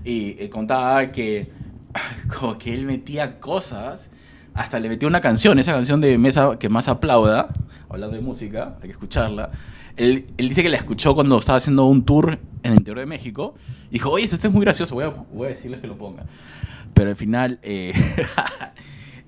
Y 0.04 0.36
eh, 0.40 0.48
contaba 0.48 1.10
que 1.10 1.50
como 2.38 2.56
que 2.56 2.72
él 2.72 2.84
metía 2.86 3.40
cosas 3.40 4.10
hasta 4.54 4.78
le 4.78 4.88
metió 4.88 5.08
una 5.08 5.20
canción, 5.20 5.58
esa 5.58 5.72
canción 5.72 6.00
de 6.00 6.16
Mesa 6.18 6.56
que 6.58 6.68
más 6.68 6.86
aplauda, 6.86 7.48
hablando 7.88 8.14
de 8.14 8.22
música, 8.22 8.76
hay 8.80 8.86
que 8.88 8.92
escucharla. 8.92 9.50
Él, 9.96 10.26
él 10.36 10.48
dice 10.50 10.62
que 10.62 10.68
la 10.68 10.76
escuchó 10.76 11.14
cuando 11.16 11.36
estaba 11.38 11.58
haciendo 11.58 11.84
un 11.86 12.04
tour 12.04 12.38
en 12.62 12.72
el 12.72 12.78
interior 12.78 13.00
de 13.00 13.06
México. 13.06 13.54
Dijo, 13.90 14.08
oye, 14.10 14.24
esto 14.26 14.36
es 14.46 14.52
muy 14.52 14.62
gracioso, 14.64 14.94
voy 14.94 15.04
a, 15.04 15.08
voy 15.08 15.46
a 15.46 15.48
decirles 15.48 15.80
que 15.80 15.88
lo 15.88 15.96
pongan. 15.98 16.26
Pero 16.94 17.10
al 17.10 17.16
final, 17.16 17.58
eh, 17.62 17.92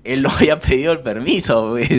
él 0.05 0.21
no 0.21 0.29
había 0.29 0.59
pedido 0.59 0.93
el 0.93 0.99
permiso 1.01 1.71
pues, 1.71 1.89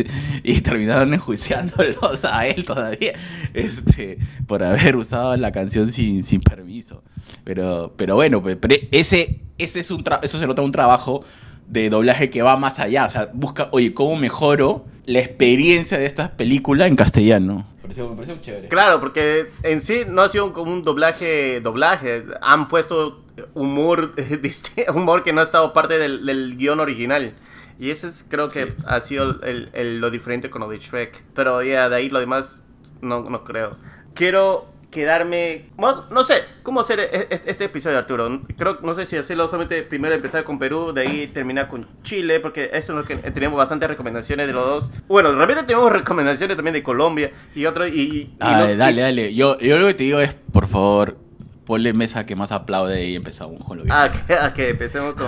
y 0.43 0.61
terminaron 0.61 1.13
enjuiciándolos 1.15 2.25
a 2.25 2.47
él 2.47 2.65
todavía 2.65 3.13
este, 3.55 4.19
por 4.47 4.63
haber 4.63 4.97
usado 4.97 5.37
la 5.37 5.53
canción 5.53 5.91
sin, 5.91 6.25
sin 6.25 6.41
permiso. 6.41 7.03
Pero, 7.45 7.93
pero 7.97 8.15
bueno, 8.15 8.43
pues, 8.43 8.57
pero 8.61 8.75
ese, 8.93 9.41
ese 9.59 9.81
es 9.81 9.91
un 9.91 10.03
tra- 10.05 10.21
eso 10.23 10.39
se 10.39 10.47
nota 10.47 10.63
un 10.63 10.73
trabajo 10.73 11.25
de 11.69 11.91
doblaje 11.91 12.31
que 12.31 12.43
va 12.43 12.57
más 12.57 12.79
allá. 12.79 13.05
O 13.07 13.11
sea, 13.11 13.31
busca, 13.33 13.69
oye, 13.73 13.93
¿cómo 13.95 14.17
mejoro 14.17 14.85
la 15.05 15.19
experiencia 15.21 15.99
de 15.99 16.07
esta 16.07 16.37
película 16.37 16.87
en 16.87 16.97
castellano? 16.97 17.67
Me 17.77 17.83
pareció, 17.83 18.09
me 18.09 18.15
pareció 18.17 18.37
chévere. 18.41 18.69
Claro, 18.69 19.01
porque 19.01 19.47
en 19.63 19.81
sí 19.81 20.01
no 20.09 20.23
ha 20.23 20.29
sido 20.29 20.53
como 20.53 20.73
un 20.73 20.83
doblaje, 20.83 21.61
doblaje. 21.61 22.25
Han 22.41 22.69
puesto 22.69 23.23
humor, 23.55 24.15
humor 24.95 25.23
que 25.23 25.33
no 25.33 25.41
ha 25.41 25.45
estado 25.45 25.73
parte 25.73 25.99
del, 25.99 26.25
del 26.27 26.57
guion 26.57 26.81
original. 26.81 27.35
Y 27.79 27.91
ese 27.91 28.09
es, 28.09 28.25
creo 28.29 28.49
que 28.49 28.67
Sí. 28.67 28.73
ha 28.87 29.01
sido 29.01 29.43
el- 29.43 29.71
el- 29.73 29.99
lo 30.01 30.11
diferente 30.11 30.49
con 30.51 30.61
lo 30.63 30.69
de 30.69 30.79
Shrek. 30.79 31.23
Pero 31.35 31.63
ya, 31.63 31.89
de 31.89 31.97
ahí 31.97 32.09
lo 32.09 32.21
demás 32.21 32.65
no, 33.03 33.21
no 33.23 33.45
creo. 33.45 33.77
Quiero 34.15 34.75
quedarme... 34.91 35.69
bueno, 35.77 36.07
no 36.11 36.25
sé, 36.25 36.37
¿cómo 36.63 36.81
hacer 36.81 37.01
e- 37.01 37.27
este, 37.29 37.51
este 37.51 37.65
episodio, 37.65 37.99
Arturo? 37.99 38.41
Creo, 38.57 38.79
no 38.83 38.95
sé 38.95 39.05
si 39.05 39.17
hacerlo 39.19 39.47
solamente 39.47 39.83
primero 39.83 40.15
empezar 40.15 40.43
con 40.45 40.59
Perú, 40.59 40.93
de 40.95 41.03
ahí 41.03 41.27
terminar 41.27 41.69
con 41.69 41.87
Chile, 42.03 42.41
porque 42.41 42.71
eso 42.73 42.93
es 42.95 42.99
lo 43.01 43.05
que 43.05 43.17
tenemos 43.31 43.59
bastantes 43.59 43.91
recomendaciones 43.91 44.47
de 44.47 44.55
los 44.55 44.65
dos. 44.65 44.93
Bueno, 45.07 45.33
de 45.33 45.39
repente 45.39 45.65
tenemos 45.65 45.93
recomendaciones 45.93 46.57
también 46.57 46.73
de 46.75 46.83
Colombia 46.83 47.31
y 47.55 47.67
otro... 47.67 47.87
Y, 47.87 47.91
y- 48.01 48.17
y 48.21 48.37
Ah, 48.41 48.61
los- 48.63 48.77
dale, 48.79 49.03
dale. 49.03 49.35
Yo, 49.35 49.59
yo 49.59 49.79
lo 49.79 49.87
que 49.89 49.95
te 49.95 50.05
digo 50.05 50.21
es, 50.21 50.35
por 50.35 50.67
favor, 50.67 51.19
ponle 51.67 51.93
mesa 51.93 52.25
que 52.25 52.35
más 52.37 52.53
aplaude 52.53 53.05
y 53.05 53.17
empezamos 53.17 53.63
con 53.65 53.79
lo 53.79 53.85
que 53.85 53.91
Ah, 53.93 54.11
que, 54.11 54.35
ah, 54.35 54.55
que 54.55 54.71
empecemos 54.71 55.15
con 55.15 55.27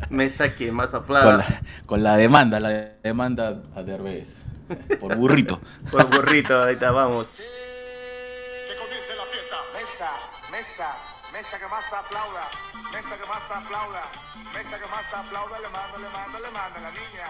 mesa 0.10 0.54
que 0.54 0.70
más 0.70 0.92
con, 0.92 1.00
aplauda. 1.02 1.36
la, 1.38 1.62
con 1.86 2.02
la 2.04 2.16
demanda, 2.16 2.60
la 2.60 2.68
demanda 3.02 3.62
a 3.74 3.82
Derbez. 3.82 4.28
Por 5.00 5.16
burrito. 5.16 5.60
Por 5.90 6.06
burrito, 6.08 6.62
ahí 6.62 6.74
está, 6.74 6.92
vamos. 6.92 7.38
Que 7.38 8.76
comience 8.78 9.16
la 9.16 9.24
fiesta. 9.24 9.56
Mesa, 9.74 10.10
mesa, 10.52 10.96
mesa 11.40 11.56
que 11.58 11.64
más 11.72 11.88
aplauda, 11.92 12.44
mesa 12.92 13.14
que 13.16 13.26
más 13.32 13.40
aplauda, 13.48 14.02
mesa 14.52 14.76
que 14.76 14.88
más 14.92 15.08
aplauda, 15.08 15.56
le 15.64 15.68
mando, 15.72 15.96
le 15.96 16.08
mando, 16.12 16.36
le 16.36 16.50
mando 16.52 16.76
a 16.76 16.82
la 16.84 16.90
niña. 16.92 17.26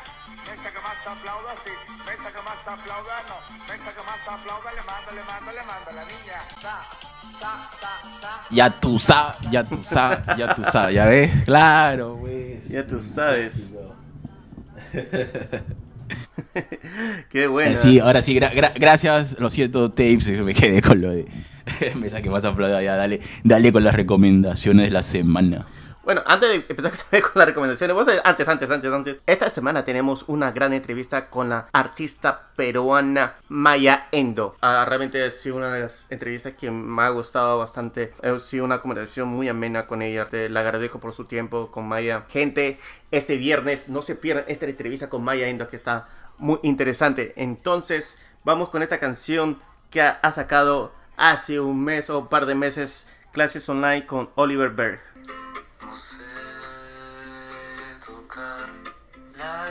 Mesa 0.50 0.66
que 0.74 0.80
más 0.82 0.98
aplauda, 1.06 1.52
sí, 1.62 1.70
mesa 2.02 2.28
que 2.34 2.42
más 2.42 2.58
aplauda, 2.66 3.16
no, 3.30 3.38
mesa 3.70 3.90
que 3.94 4.02
más 4.02 4.18
aplauda, 4.26 4.70
le 4.74 4.82
mando, 4.82 5.10
le 5.14 5.22
mando, 5.30 5.50
le 5.54 5.62
mando 5.62 5.90
a 5.90 5.94
la 5.94 6.04
niña. 6.10 6.38
Sa, 6.60 6.82
sa, 7.38 7.52
sa, 7.70 7.92
sa. 8.20 8.40
Ya 8.50 8.70
tú 8.80 8.98
sabes, 8.98 9.38
ya 9.52 9.62
tú 9.62 9.78
sabes, 9.88 10.18
ya 10.36 10.54
tú 10.56 10.62
sabes, 10.72 10.94
¿ya 10.94 11.06
ves? 11.06 11.30
Claro, 11.44 12.16
güey. 12.16 12.60
Ya 12.68 12.84
tú 12.84 12.98
sabes. 12.98 13.68
Qué 17.30 17.46
bueno. 17.46 17.70
Eh, 17.74 17.76
Sí, 17.76 18.00
ahora 18.00 18.22
sí, 18.22 18.34
gra- 18.34 18.52
gra- 18.52 18.72
gracias, 18.74 19.38
lo 19.38 19.48
siento, 19.50 19.88
tapes, 19.90 20.28
me 20.30 20.52
quedé 20.54 20.82
con 20.82 21.00
lo 21.00 21.10
de 21.10 21.28
me 21.96 22.10
saqué 22.10 22.30
más 22.30 22.44
aplauda, 22.44 22.82
ya 22.82 22.96
dale, 22.96 23.20
dale 23.44 23.72
con 23.72 23.84
las 23.84 23.94
recomendaciones 23.94 24.86
de 24.86 24.92
la 24.92 25.02
semana. 25.02 25.66
Bueno, 26.02 26.22
antes 26.26 26.48
de 26.48 26.54
empezar 26.66 26.92
con 27.22 27.32
las 27.34 27.46
recomendaciones, 27.46 27.94
vamos 27.94 28.12
antes, 28.24 28.48
antes, 28.48 28.70
antes, 28.70 28.92
antes. 28.92 29.16
Esta 29.26 29.50
semana 29.50 29.84
tenemos 29.84 30.24
una 30.28 30.50
gran 30.50 30.72
entrevista 30.72 31.28
con 31.28 31.50
la 31.50 31.68
artista 31.72 32.48
peruana 32.56 33.34
Maya 33.48 34.08
Endo. 34.10 34.56
Ah, 34.62 34.86
realmente 34.88 35.22
ha 35.22 35.30
sido 35.30 35.56
una 35.56 35.72
de 35.72 35.82
las 35.82 36.06
entrevistas 36.10 36.54
que 36.58 36.70
me 36.70 37.02
ha 37.02 37.10
gustado 37.10 37.58
bastante. 37.58 38.12
Ha 38.22 38.38
sido 38.38 38.64
una 38.64 38.80
conversación 38.80 39.28
muy 39.28 39.48
amena 39.48 39.86
con 39.86 40.00
ella. 40.00 40.26
Te 40.28 40.48
la 40.48 40.60
agradezco 40.60 41.00
por 41.00 41.12
su 41.12 41.26
tiempo 41.26 41.70
con 41.70 41.86
Maya. 41.86 42.24
Gente, 42.30 42.80
este 43.10 43.36
viernes 43.36 43.90
no 43.90 44.00
se 44.00 44.14
pierdan 44.14 44.46
esta 44.48 44.66
entrevista 44.66 45.10
con 45.10 45.22
Maya 45.22 45.48
Endo 45.48 45.68
que 45.68 45.76
está 45.76 46.08
muy 46.38 46.58
interesante. 46.62 47.34
Entonces, 47.36 48.18
vamos 48.42 48.70
con 48.70 48.82
esta 48.82 48.98
canción 48.98 49.60
que 49.90 50.00
ha 50.00 50.32
sacado 50.32 50.92
hace 51.20 51.60
un 51.60 51.84
mes 51.84 52.08
o 52.08 52.18
un 52.18 52.28
par 52.28 52.46
de 52.46 52.54
meses 52.54 53.06
clases 53.30 53.68
online 53.68 54.06
con 54.06 54.30
Oliver 54.36 54.70
Berg. 54.70 54.98
No 55.82 55.94
sé 55.94 56.24
tocar 58.04 58.70
la 59.36 59.66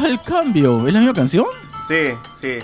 la 0.00 0.08
¿Qué 0.08 0.08
tal 0.08 0.10
el 0.12 0.20
cambio? 0.22 0.86
¿Es 0.86 0.92
la 0.92 0.98
misma 1.00 1.14
canción? 1.14 1.46
Sí, 1.88 2.14
sí. 2.34 2.58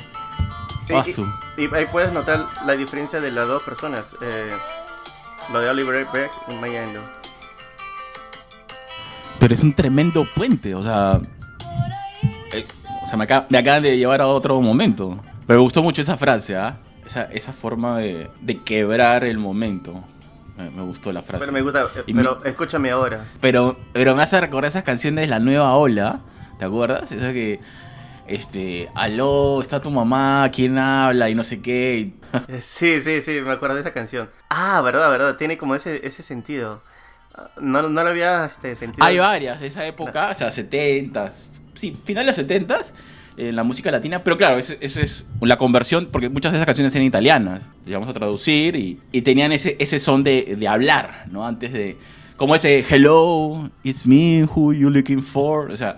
Y- 0.88 1.62
y, 1.64 1.74
ahí 1.74 1.86
puedes 1.90 2.12
notar 2.12 2.40
la 2.64 2.74
diferencia 2.76 3.20
de 3.20 3.30
las 3.30 3.46
dos 3.48 3.62
personas. 3.62 4.14
eh, 4.22 4.50
lo 5.52 5.60
de 5.60 5.68
Oliver 5.70 6.06
Beck 6.12 6.30
y 6.48 6.54
Maya 6.56 6.84
Endo. 6.84 7.02
Pero 9.38 9.54
es 9.54 9.62
un 9.62 9.72
tremendo 9.74 10.26
puente, 10.34 10.74
o 10.74 10.82
sea. 10.82 11.20
es- 12.52 12.84
o 13.02 13.06
sea, 13.06 13.16
me, 13.16 13.24
acaba- 13.24 13.46
me 13.50 13.58
acaban 13.58 13.82
de 13.82 13.96
llevar 13.96 14.20
a 14.20 14.26
otro 14.26 14.60
momento. 14.60 15.18
Pero 15.46 15.58
me 15.60 15.62
gustó 15.64 15.82
mucho 15.82 16.02
esa 16.02 16.16
frase, 16.16 16.56
¿ah? 16.56 16.78
Esa, 17.06 17.24
esa 17.24 17.52
forma 17.52 17.98
de, 17.98 18.28
de 18.40 18.56
quebrar 18.62 19.24
el 19.24 19.38
momento. 19.38 20.02
Me, 20.56 20.70
me 20.70 20.82
gustó 20.82 21.12
la 21.12 21.22
frase. 21.22 21.40
Pero 21.40 21.52
me 21.52 21.60
gusta, 21.62 21.86
eh, 21.96 22.02
pero 22.14 22.42
escúchame 22.44 22.90
ahora. 22.90 23.26
Pero, 23.40 23.76
pero 23.92 24.16
me 24.16 24.22
hace 24.22 24.40
recordar 24.40 24.70
esas 24.70 24.82
canciones 24.84 25.20
de 25.22 25.26
la 25.28 25.38
nueva 25.38 25.74
ola. 25.74 26.20
¿Te 26.58 26.64
acuerdas? 26.64 27.10
Esa 27.12 27.32
que. 27.32 27.60
Este. 28.26 28.88
Aló, 28.94 29.62
está 29.62 29.80
tu 29.80 29.90
mamá, 29.90 30.50
¿quién 30.52 30.78
habla? 30.78 31.30
Y 31.30 31.34
no 31.34 31.44
sé 31.44 31.60
qué. 31.60 32.12
Eh, 32.48 32.60
Sí, 32.62 33.00
sí, 33.00 33.22
sí, 33.22 33.40
me 33.40 33.52
acuerdo 33.52 33.76
de 33.76 33.80
esa 33.80 33.92
canción. 33.92 34.28
Ah, 34.50 34.80
verdad, 34.82 35.10
verdad, 35.10 35.36
tiene 35.36 35.56
como 35.56 35.74
ese, 35.74 36.06
ese 36.06 36.22
sentido. 36.22 36.82
No, 37.60 37.82
no 37.82 38.02
lo 38.02 38.08
había 38.10 38.44
este, 38.46 38.74
sentido. 38.76 39.04
Hay 39.06 39.18
varias 39.18 39.60
de 39.60 39.66
esa 39.66 39.86
época, 39.86 40.30
o 40.30 40.34
sea, 40.34 40.48
70s, 40.48 41.46
sí, 41.74 41.96
finales 42.04 42.36
de 42.36 42.42
los 42.42 42.50
70s, 42.50 42.92
en 43.36 43.54
la 43.54 43.62
música 43.62 43.90
latina, 43.90 44.24
pero 44.24 44.38
claro, 44.38 44.58
esa 44.58 44.74
es 44.80 45.28
la 45.42 45.58
conversión, 45.58 46.08
porque 46.10 46.30
muchas 46.30 46.52
de 46.52 46.58
esas 46.58 46.66
canciones 46.66 46.94
eran 46.94 47.06
italianas, 47.06 47.70
llegamos 47.84 48.08
a 48.08 48.14
traducir 48.14 48.76
y, 48.76 49.00
y 49.12 49.22
tenían 49.22 49.52
ese, 49.52 49.76
ese 49.78 50.00
son 50.00 50.24
de, 50.24 50.56
de 50.58 50.68
hablar, 50.68 51.26
¿no? 51.30 51.46
Antes 51.46 51.72
de, 51.72 51.98
como 52.36 52.54
ese 52.54 52.84
hello, 52.88 53.70
it's 53.82 54.06
me, 54.06 54.44
who 54.44 54.72
you 54.72 54.90
looking 54.90 55.22
for, 55.22 55.70
o 55.70 55.76
sea, 55.76 55.94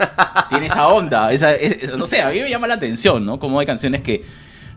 tiene 0.49 0.67
esa 0.67 0.87
onda, 0.89 1.33
esa, 1.33 1.55
es- 1.55 1.97
no 1.97 2.07
sé, 2.07 2.21
a 2.23 2.31
mí 2.31 2.41
me 2.41 2.49
llama 2.51 2.67
la 2.67 2.75
atención, 2.75 3.25
¿no? 3.27 3.39
Como 3.39 3.59
hay 3.61 3.67
canciones 3.67 4.03
que 4.03 4.25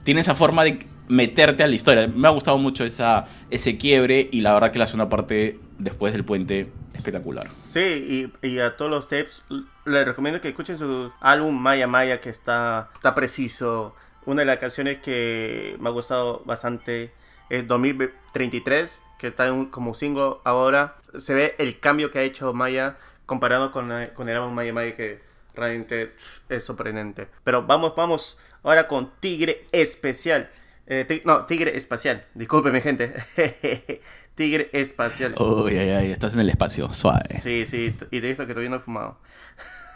tienen 0.04 0.22
esa 0.22 0.34
forma 0.36 0.64
de 0.64 0.80
meterte 1.08 1.64
a 1.64 1.68
la 1.68 1.76
historia. 1.76 2.08
Me 2.08 2.28
ha 2.28 2.32
gustado 2.32 2.58
mucho 2.58 2.84
esa, 2.86 3.26
ese 3.50 3.78
quiebre 3.78 4.30
y 4.32 4.42
la 4.42 4.54
verdad 4.54 4.72
que 4.72 4.80
la 4.80 4.88
segunda 4.88 5.10
parte 5.10 5.60
después 5.78 6.14
del 6.14 6.24
puente 6.24 6.72
espectacular. 6.94 7.46
Sí, 7.48 8.32
y, 8.42 8.48
y 8.48 8.60
a 8.60 8.76
todos 8.78 8.90
los 8.90 9.08
tapes 9.08 9.44
les 9.86 10.06
recomiendo 10.06 10.40
que 10.42 10.50
escuchen 10.50 10.78
su 10.78 11.12
álbum 11.20 11.56
Maya 11.60 11.86
Maya 11.88 12.20
que 12.22 12.30
está, 12.30 12.90
está 12.96 13.14
preciso. 13.14 13.96
Una 14.26 14.42
de 14.42 14.46
las 14.46 14.58
canciones 14.60 15.00
que 15.00 15.76
me 15.80 15.90
ha 15.90 15.92
gustado 15.92 16.42
bastante 16.46 17.12
es 17.50 17.68
2033, 17.68 19.02
que 19.22 19.28
está 19.28 19.46
en 19.48 19.54
un- 19.54 19.66
como 19.68 19.94
single 19.94 20.38
ahora. 20.44 20.96
Se 21.20 21.34
ve 21.36 21.56
el 21.60 21.80
cambio 21.80 22.10
que 22.10 22.18
ha 22.20 22.24
hecho 22.24 22.52
Maya 22.54 22.98
comparado 23.28 23.72
con, 23.72 23.88
la- 23.88 24.14
con 24.14 24.28
el 24.28 24.36
álbum 24.36 24.52
Maya 24.54 24.74
Maya 24.74 24.96
que 24.96 25.22
realmente 25.54 26.14
es 26.50 26.64
sorprendente. 26.66 27.28
Pero 27.44 27.64
vamos, 27.64 27.94
vamos 27.96 28.40
ahora 28.64 28.88
con 28.88 29.12
Tigre 29.20 29.66
Especial. 29.72 30.50
Eh, 30.88 31.22
no, 31.24 31.46
Tigre 31.46 31.78
Espacial. 31.78 32.26
Discúlpeme, 32.34 32.82
gente. 32.82 33.14
Tigre 34.36 34.70
Espacial. 34.74 35.36
Uy, 35.40 35.78
ay, 35.78 35.90
ay, 35.92 36.12
estás 36.12 36.34
en 36.34 36.40
el 36.40 36.50
espacio, 36.50 36.92
suave. 36.92 37.22
Sí, 37.42 37.66
sí, 37.68 37.96
y 38.10 38.20
de 38.22 38.32
eso 38.32 38.48
que 38.48 38.54
todavía 38.54 38.70
no 38.72 38.78
he 38.78 38.80
fumado. 38.80 39.20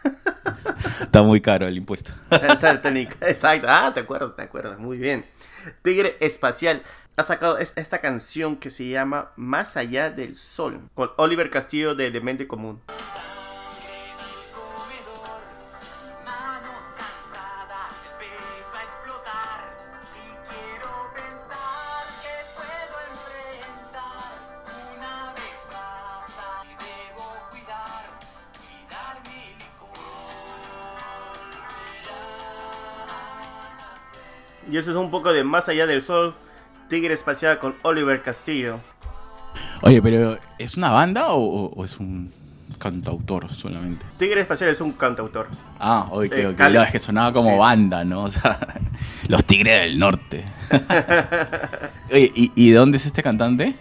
Está 1.01 1.24
muy 1.24 1.41
caro 1.41 1.67
el 1.67 1.77
impuesto. 1.77 2.13
Exacto. 2.32 3.67
Ah, 3.70 3.91
te 3.94 4.01
acuerdas, 4.01 4.36
te 4.36 4.44
acuerdas. 4.44 4.77
Muy 4.77 4.98
bien. 4.98 5.25
Tigre 5.82 6.15
Espacial 6.20 6.84
ha 7.17 7.24
sacado 7.24 7.57
esta 7.57 8.00
canción 8.00 8.57
que 8.57 8.69
se 8.69 8.89
llama 8.89 9.31
Más 9.38 9.77
allá 9.77 10.12
del 10.12 10.36
sol, 10.36 10.89
con 10.93 11.12
Oliver 11.17 11.50
Castillo 11.50 11.95
de 11.95 12.12
Demente 12.12 12.48
Común. 12.48 12.81
Y 34.67 34.77
eso 34.77 34.91
es 34.91 34.98
un 34.98 35.12
poco 35.12 35.31
de 35.31 35.45
Más 35.45 35.69
allá 35.69 35.88
del 35.88 36.01
sol 36.01 36.36
Tigre 36.89 37.13
Espacial 37.13 37.60
con 37.60 37.74
Oliver 37.84 38.22
Castillo. 38.22 38.80
Oye, 39.82 40.01
pero 40.01 40.38
¿es 40.58 40.77
una 40.77 40.92
banda 40.92 41.27
o, 41.30 41.39
o- 41.42 41.74
o 41.75 41.86
es 41.86 41.98
un 42.00 42.32
cantautor 42.80 43.50
solamente? 43.54 44.06
Tigre 44.18 44.42
Espacial 44.42 44.70
es 44.70 44.82
un 44.82 44.92
cantautor. 44.94 45.48
Ah, 45.80 46.08
oye, 46.12 46.27
Eh, 46.27 46.48
que, 46.50 46.56
Cali- 46.56 46.77
es 46.77 46.92
que 46.92 47.00
sonaba 47.00 47.32
como 47.34 47.51
Sí. 47.51 47.58
banda, 47.58 48.04
¿no? 48.04 48.24
O 48.25 48.30
sea, 48.32 48.60
los 49.27 49.44
Tigres 49.46 49.82
del 49.82 50.00
Norte. 50.00 50.44
Oye, 52.12 52.32
¿y, 52.36 52.51
y 52.56 52.72
de 52.72 52.77
dónde 52.77 52.98
es 52.98 53.06
este 53.06 53.22
cantante? 53.24 53.75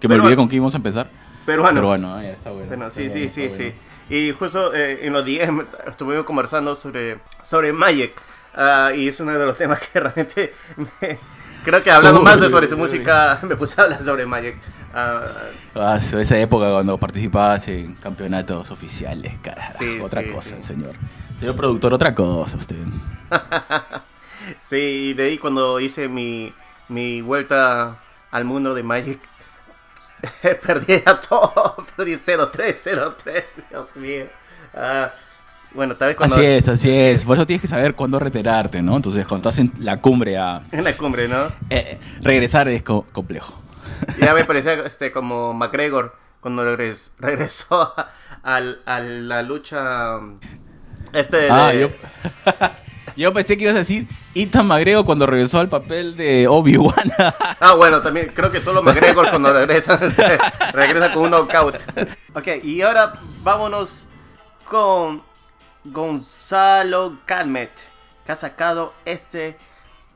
Que 0.00 0.08
me 0.08 0.14
Peruano. 0.14 0.22
olvidé 0.24 0.36
con 0.36 0.48
qué 0.48 0.56
íbamos 0.56 0.74
a 0.74 0.78
empezar. 0.78 1.10
Peruano. 1.46 1.74
Pero 1.74 1.86
bueno, 1.88 2.14
ah, 2.14 2.22
ya 2.22 2.30
está 2.30 2.50
bueno. 2.50 2.66
Bueno, 2.68 2.90
sí, 2.90 3.10
sí, 3.10 3.28
sí, 3.28 3.50
sí. 3.50 3.72
Y 4.08 4.32
justo 4.32 4.74
eh, 4.74 5.06
en 5.06 5.12
los 5.12 5.24
DM 5.24 5.64
estuvimos 5.86 6.24
conversando 6.24 6.74
sobre, 6.74 7.18
sobre 7.42 7.72
Magic. 7.72 8.12
Ah, 8.54 8.90
y 8.94 9.08
es 9.08 9.20
uno 9.20 9.32
de 9.38 9.44
los 9.46 9.56
temas 9.56 9.78
que 9.80 10.00
realmente 10.00 10.52
me- 10.76 11.18
creo 11.62 11.82
que 11.82 11.90
hablando 11.90 12.20
más 12.22 12.40
de 12.40 12.48
sobre 12.50 12.68
su 12.68 12.76
música 12.76 13.38
me 13.42 13.56
puse 13.56 13.80
a 13.80 13.84
hablar 13.84 14.02
sobre 14.02 14.26
Magic. 14.26 14.56
Ah, 14.94 15.26
Ah, 15.74 15.96
esa 15.98 16.38
época 16.38 16.70
cuando 16.72 16.98
participabas 16.98 17.68
en 17.68 17.94
campeonatos 17.94 18.70
oficiales, 18.70 19.32
carajo. 19.42 19.78
Sí, 19.78 20.00
otra 20.00 20.22
sí, 20.22 20.28
cosa, 20.30 20.56
sí. 20.56 20.62
señor. 20.62 20.94
Señor 21.38 21.56
productor, 21.56 21.94
otra 21.94 22.14
cosa 22.14 22.56
usted. 22.56 22.76
sí, 24.68 24.76
y 25.10 25.14
de 25.14 25.24
ahí 25.24 25.38
cuando 25.38 25.78
hice 25.80 26.08
mi, 26.08 26.52
mi 26.88 27.20
vuelta 27.22 27.96
al 28.30 28.44
mundo 28.44 28.74
de 28.74 28.82
Magic, 28.82 29.20
perdí 30.62 31.02
a 31.06 31.20
todo. 31.20 31.76
Perdí 31.96 32.14
0-3, 32.14 33.14
0-3, 33.22 33.44
Dios 33.70 33.96
mío. 33.96 34.26
Ah, 35.70 35.74
bueno, 35.74 35.96
tal 35.96 36.08
vez 36.08 36.16
cuando... 36.16 36.34
Así 36.34 36.44
es, 36.44 36.68
así 36.68 36.90
es. 36.90 37.24
Por 37.24 37.36
eso 37.36 37.46
tienes 37.46 37.60
que 37.62 37.68
saber 37.68 37.94
cuándo 37.94 38.18
retirarte, 38.18 38.82
¿no? 38.82 38.96
Entonces, 38.96 39.26
cuando 39.26 39.48
estás 39.48 39.60
en 39.64 39.72
la 39.84 40.00
cumbre 40.00 40.36
a 40.36 40.62
En 40.72 40.82
la 40.84 40.92
cumbre, 40.96 41.28
¿no? 41.28 41.52
eh, 41.70 41.98
regresar 42.22 42.68
es 42.68 42.82
co- 42.82 43.06
complejo. 43.12 43.54
Ya 44.20 44.34
me 44.34 44.44
parecía 44.46 44.74
este, 44.84 45.12
como 45.12 45.52
McGregor 45.54 46.16
cuando 46.40 46.64
regres- 46.64 47.12
regresó 47.18 47.94
a, 47.96 48.10
a 48.86 49.00
la 49.00 49.42
lucha. 49.42 50.18
Este 51.12 51.48
Ah, 51.50 51.70
de- 51.72 51.80
yo, 51.80 51.88
yo 53.16 53.32
pensé 53.34 53.56
que 53.56 53.64
ibas 53.64 53.74
a 53.76 53.80
decir 53.80 54.06
Ethan 54.34 54.66
McGregor 54.66 55.04
cuando 55.04 55.26
regresó 55.26 55.58
al 55.58 55.68
papel 55.68 56.16
de 56.16 56.46
Obi-Wan. 56.48 57.12
Ah, 57.60 57.74
bueno, 57.76 58.00
también 58.00 58.30
creo 58.34 58.50
que 58.52 58.60
todos 58.60 58.74
los 58.76 58.84
McGregor 58.84 59.28
cuando 59.30 59.52
regresan, 59.52 59.98
regresan 60.72 61.12
con 61.12 61.24
un 61.24 61.30
knockout. 61.30 61.76
Ok, 62.34 62.48
y 62.64 62.80
ahora 62.82 63.14
vámonos 63.42 64.06
con 64.64 65.22
Gonzalo 65.84 67.18
Calmet, 67.26 67.70
que 68.26 68.32
ha 68.32 68.36
sacado 68.36 68.92
este 69.04 69.56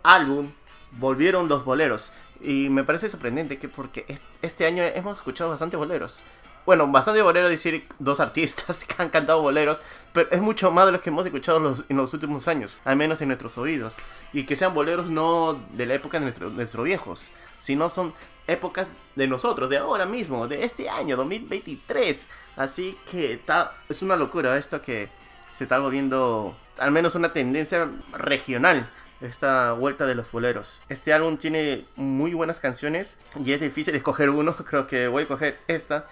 álbum, 0.03 0.51
Volvieron 0.93 1.49
los 1.49 1.65
Boleros. 1.65 2.13
Y 2.41 2.69
me 2.69 2.85
parece 2.85 3.09
sorprendente 3.09 3.59
que 3.59 3.69
porque 3.69 4.05
es- 4.07 4.21
este 4.43 4.67
año 4.67 4.83
hemos 4.85 5.17
escuchado 5.19 5.51
bastante 5.51 5.77
boleros. 5.77 6.23
Bueno, 6.67 6.87
bastante 6.87 7.21
boleros, 7.23 7.51
decir 7.51 7.87
dos 7.99 8.21
artistas 8.21 8.85
que 8.87 8.95
han 9.03 9.09
cantado 9.11 9.41
boleros, 9.43 9.81
pero 10.13 10.31
es 10.31 10.41
mucho 10.41 10.71
más 10.71 10.87
de 10.87 10.93
los 10.93 11.01
que 11.01 11.11
hemos 11.11 11.27
escuchado 11.27 11.59
los- 11.59 11.85
en 11.89 11.97
los 11.97 12.15
últimos 12.15 12.47
años, 12.47 12.79
al 12.85 12.97
menos 12.97 13.21
en 13.23 13.29
nuestros 13.29 13.59
oídos. 13.59 13.97
Y 14.33 14.45
que 14.45 14.55
sean 14.57 14.73
boleros 14.75 15.11
no 15.11 15.55
de 15.71 15.87
la 15.87 15.95
época 15.95 16.19
de 16.19 16.25
nuestro- 16.27 16.51
nuestros 16.51 16.85
viejos, 16.85 17.33
sino 17.61 17.89
son 17.89 18.15
épocas 18.47 18.87
de 19.17 19.27
nosotros, 19.27 19.69
de 19.71 19.79
ahora 19.79 20.07
mismo, 20.07 20.47
de 20.47 20.65
este 20.65 20.89
año, 20.89 21.17
2023. 21.17 22.27
Así 22.57 22.97
que 23.11 23.33
está, 23.33 23.77
es 23.89 24.03
una 24.03 24.15
locura 24.17 24.57
esto 24.59 24.81
que 24.81 25.09
se 25.57 25.65
está 25.65 25.79
volviendo 25.79 26.57
al 26.79 26.91
menos 26.91 27.15
una 27.15 27.33
tendencia 27.33 27.89
regional 28.13 28.89
esta 29.21 29.73
vuelta 29.73 30.07
de 30.07 30.15
los 30.15 30.31
boleros. 30.31 30.83
Este 30.89 31.13
álbum 31.13 31.37
tiene 31.37 31.87
muy 31.97 32.35
buenas 32.35 32.61
canciones 32.61 33.19
y 33.43 33.53
es 33.53 33.61
difícil 33.61 33.95
escoger 33.95 34.31
uno. 34.31 34.55
Creo 34.69 34.87
que 34.87 35.09
voy 35.09 35.25
a 35.25 35.29
coger 35.29 35.59
esta 35.69 36.07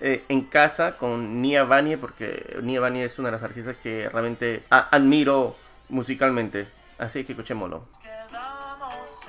eh, 0.00 0.24
en 0.28 0.42
casa 0.42 0.96
con 0.96 1.40
Nia 1.40 1.64
Vanie 1.64 1.98
porque 1.98 2.58
Nia 2.62 2.80
Vanie 2.80 3.04
es 3.04 3.18
una 3.18 3.28
de 3.28 3.32
las 3.32 3.42
artistas 3.42 3.76
que 3.82 4.08
realmente 4.08 4.62
admiro 4.70 5.56
musicalmente. 5.88 6.66
Así 6.98 7.24
que 7.24 7.32
escuchémoslo. 7.32 7.84
Quedamos 8.02 9.25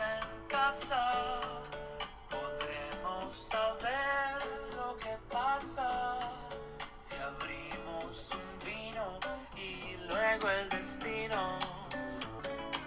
luego 10.40 10.50
el 10.62 10.70
destino. 10.70 11.52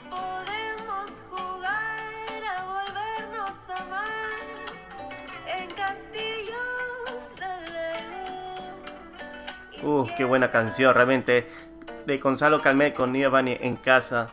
Podemos 0.08 1.24
jugar 1.30 2.44
a 2.58 2.64
volvernos 2.64 3.50
a 3.70 3.82
amar 3.82 4.08
en 5.46 5.68
castillos 5.70 7.36
de 7.38 7.46
Lego. 9.82 10.02
Uh, 10.02 10.06
qué 10.16 10.24
buena 10.24 10.50
canción, 10.50 10.94
realmente. 10.94 11.48
De 12.06 12.18
Gonzalo 12.18 12.60
Calmet 12.60 12.94
con 12.94 13.12
Nia 13.12 13.28
Vanie 13.28 13.58
en 13.62 13.76
casa. 13.76 14.26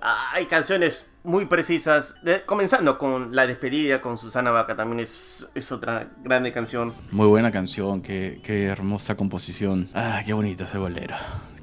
Ah, 0.00 0.30
Hay 0.32 0.46
canciones 0.46 1.06
muy 1.22 1.46
precisas. 1.46 2.16
De- 2.22 2.42
comenzando 2.44 2.98
con 2.98 3.34
La 3.34 3.46
despedida 3.46 4.00
con 4.00 4.18
Susana 4.18 4.50
Vaca, 4.50 4.74
también 4.76 5.00
es, 5.00 5.48
es 5.54 5.70
otra 5.72 6.08
grande 6.18 6.52
canción. 6.52 6.92
Muy 7.12 7.26
buena 7.28 7.52
canción, 7.52 8.02
qué, 8.02 8.40
qué 8.42 8.64
hermosa 8.66 9.16
composición. 9.16 9.88
Ah, 9.94 10.20
qué 10.26 10.32
bonito 10.32 10.64
ese 10.64 10.78
bolero. 10.78 11.14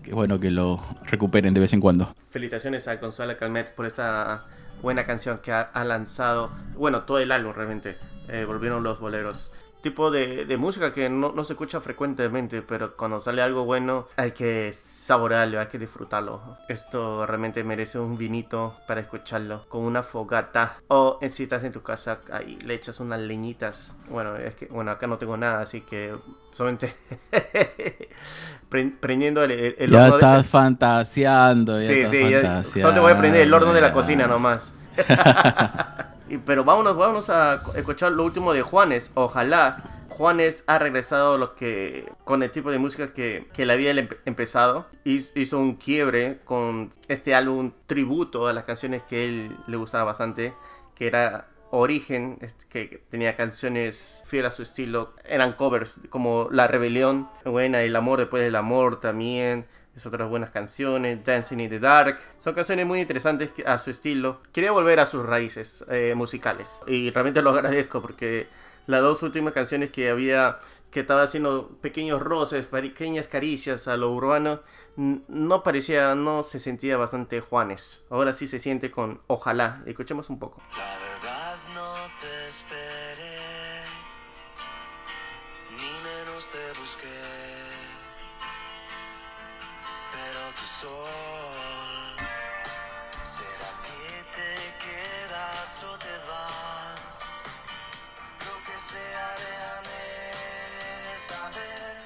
Qué 0.10 0.16
bueno 0.16 0.40
que 0.40 0.50
lo 0.50 0.84
recuperen 1.04 1.54
de 1.54 1.60
vez 1.60 1.72
en 1.74 1.82
cuando. 1.82 2.16
Felicitaciones 2.32 2.88
a 2.88 2.96
Gonzalo 2.96 3.38
Calmet 3.38 3.76
por 3.76 3.86
esta 3.86 4.44
buena 4.82 5.06
canción 5.06 5.38
que 5.38 5.52
ha, 5.52 5.62
ha 5.62 5.84
lanzado. 5.84 6.50
Bueno, 6.74 7.04
todo 7.04 7.20
el 7.20 7.32
álbum 7.32 7.54
realmente. 7.54 7.96
eh, 8.28 8.44
volvieron 8.44 8.82
los 8.82 9.00
boleros. 9.00 9.54
Tipo 9.84 10.10
de, 10.10 10.46
de 10.46 10.58
música 10.58 10.92
que 10.92 11.10
no, 11.10 11.32
no 11.32 11.44
se 11.44 11.54
escucha 11.54 11.80
frecuentemente, 11.80 12.64
pero 12.64 12.98
cuando 12.98 13.20
sale 13.20 13.44
algo 13.44 13.66
bueno 13.66 14.08
hay 14.18 14.32
que 14.32 14.74
saborearlo, 14.74 15.60
hay 15.60 15.68
que 15.68 15.78
disfrutarlo. 15.78 16.58
Esto 16.68 17.28
realmente 17.28 17.64
merece 17.64 18.00
un 18.00 18.18
vinito 18.18 18.76
para 18.88 19.02
escucharlo, 19.02 19.66
con 19.70 19.84
una 19.84 20.02
fogata. 20.02 20.80
O 20.88 21.20
eh, 21.22 21.30
si 21.30 21.44
estás 21.44 21.64
en 21.64 21.72
tu 21.72 21.84
casa, 21.84 22.20
ahí 22.32 22.58
le 22.66 22.74
echas 22.74 23.00
unas 23.00 23.20
leñitas. 23.22 23.96
Bueno, 24.10 24.36
es 24.38 24.56
que 24.56 24.66
bueno, 24.66 24.90
acá 24.90 25.06
no 25.06 25.20
tengo 25.20 25.38
nada, 25.38 25.62
así 25.62 25.82
que 25.82 26.16
solamente 26.52 26.96
prendiendo 28.70 29.44
el, 29.44 29.52
el- 29.52 29.76
el 29.80 29.92
ya 29.92 29.98
horno 30.04 30.18
de- 30.18 30.20
estás 30.20 30.48
fantaseando. 30.48 31.80
Ya 31.82 31.88
Sí, 31.88 31.94
estás 31.94 32.12
sí, 32.12 32.22
fantaseando, 32.22 32.70
solo 32.82 32.94
te 32.94 33.00
voy 33.00 33.12
a 33.12 33.18
prender 33.18 33.42
el 33.42 33.54
horno 33.54 33.74
de 33.74 33.82
la 33.82 33.92
cocina 33.92 34.28
nomás. 34.28 34.74
Pero 36.46 36.64
vámonos, 36.64 36.96
vámonos 36.96 37.30
a 37.30 37.62
escuchar 37.76 38.12
lo 38.12 38.24
último 38.24 38.54
de 38.54 38.62
Juanes. 38.62 39.12
Ojalá 39.16 39.84
Juanes 40.10 40.64
ha 40.68 40.78
regresado 40.78 41.38
lo 41.38 41.56
que 41.56 42.12
con 42.24 42.44
el 42.44 42.52
tipo 42.52 42.70
de 42.72 42.78
música 42.78 43.14
que, 43.14 43.48
que 43.54 43.66
le 43.66 43.74
había 43.74 43.92
empe- 43.94 44.18
empezado. 44.26 44.88
Hiz- 45.06 45.32
Hizo 45.36 45.58
un 45.58 45.76
quiebre 45.76 46.40
con 46.46 46.94
este 47.08 47.34
álbum 47.34 47.72
tributo 47.88 48.48
a 48.48 48.54
las 48.54 48.64
canciones 48.64 49.02
que 49.04 49.26
él 49.26 49.58
le 49.68 49.78
gustaba 49.78 50.04
bastante, 50.04 50.54
que 50.94 51.08
era 51.08 51.48
Origen, 51.72 52.40
que 52.70 53.04
tenía 53.10 53.36
canciones 53.36 54.24
fieles 54.26 54.54
a 54.54 54.56
su 54.56 54.64
estilo, 54.64 55.14
eran 55.26 55.54
covers 55.54 56.02
como 56.10 56.50
La 56.52 56.68
Rebelión, 56.68 57.30
buena, 57.46 57.82
El 57.82 57.96
Amor 57.96 58.20
después 58.20 58.44
del 58.44 58.56
Amor 58.56 59.00
también, 59.00 59.66
es 59.96 60.06
otras 60.06 60.30
buenas 60.30 60.52
canciones, 60.52 61.24
Dancing 61.24 61.60
in 61.60 61.70
the 61.70 61.80
Dark. 61.80 62.20
Son 62.38 62.54
canciones 62.54 62.86
muy 62.86 63.02
interesantes 63.02 63.52
a 63.66 63.78
su 63.78 63.90
estilo. 63.92 64.42
Quería 64.54 64.72
volver 64.72 65.00
a 65.00 65.06
sus 65.06 65.26
raíces 65.26 65.84
eh, 65.90 66.14
musicales 66.16 66.82
y 66.88 67.12
realmente 67.12 67.42
lo 67.42 67.50
agradezco 67.56 68.02
porque 68.02 68.48
las 68.90 69.02
dos 69.02 69.22
últimas 69.22 69.54
canciones 69.54 69.92
que 69.92 70.10
había, 70.10 70.58
que 70.90 71.02
estaba 71.02 71.22
haciendo 71.22 71.78
pequeños 71.80 72.20
roces, 72.20 72.66
pequeñas 72.66 73.28
caricias 73.28 73.88
a 73.88 73.98
lo 73.98 74.10
urbano, 74.12 74.62
no 74.96 75.62
parecía, 75.62 76.16
no 76.16 76.42
se 76.42 76.60
sentía 76.60 76.98
bastante 76.98 77.40
Juanes. 77.40 78.04
Ahora 78.10 78.34
sí 78.34 78.48
se 78.48 78.58
siente 78.58 78.90
con 78.90 79.22
Ojalá. 79.28 79.84
Escuchemos 79.86 80.32
un 80.32 80.40
poco. 80.40 80.64
La 80.76 80.98
verdad 80.98 81.60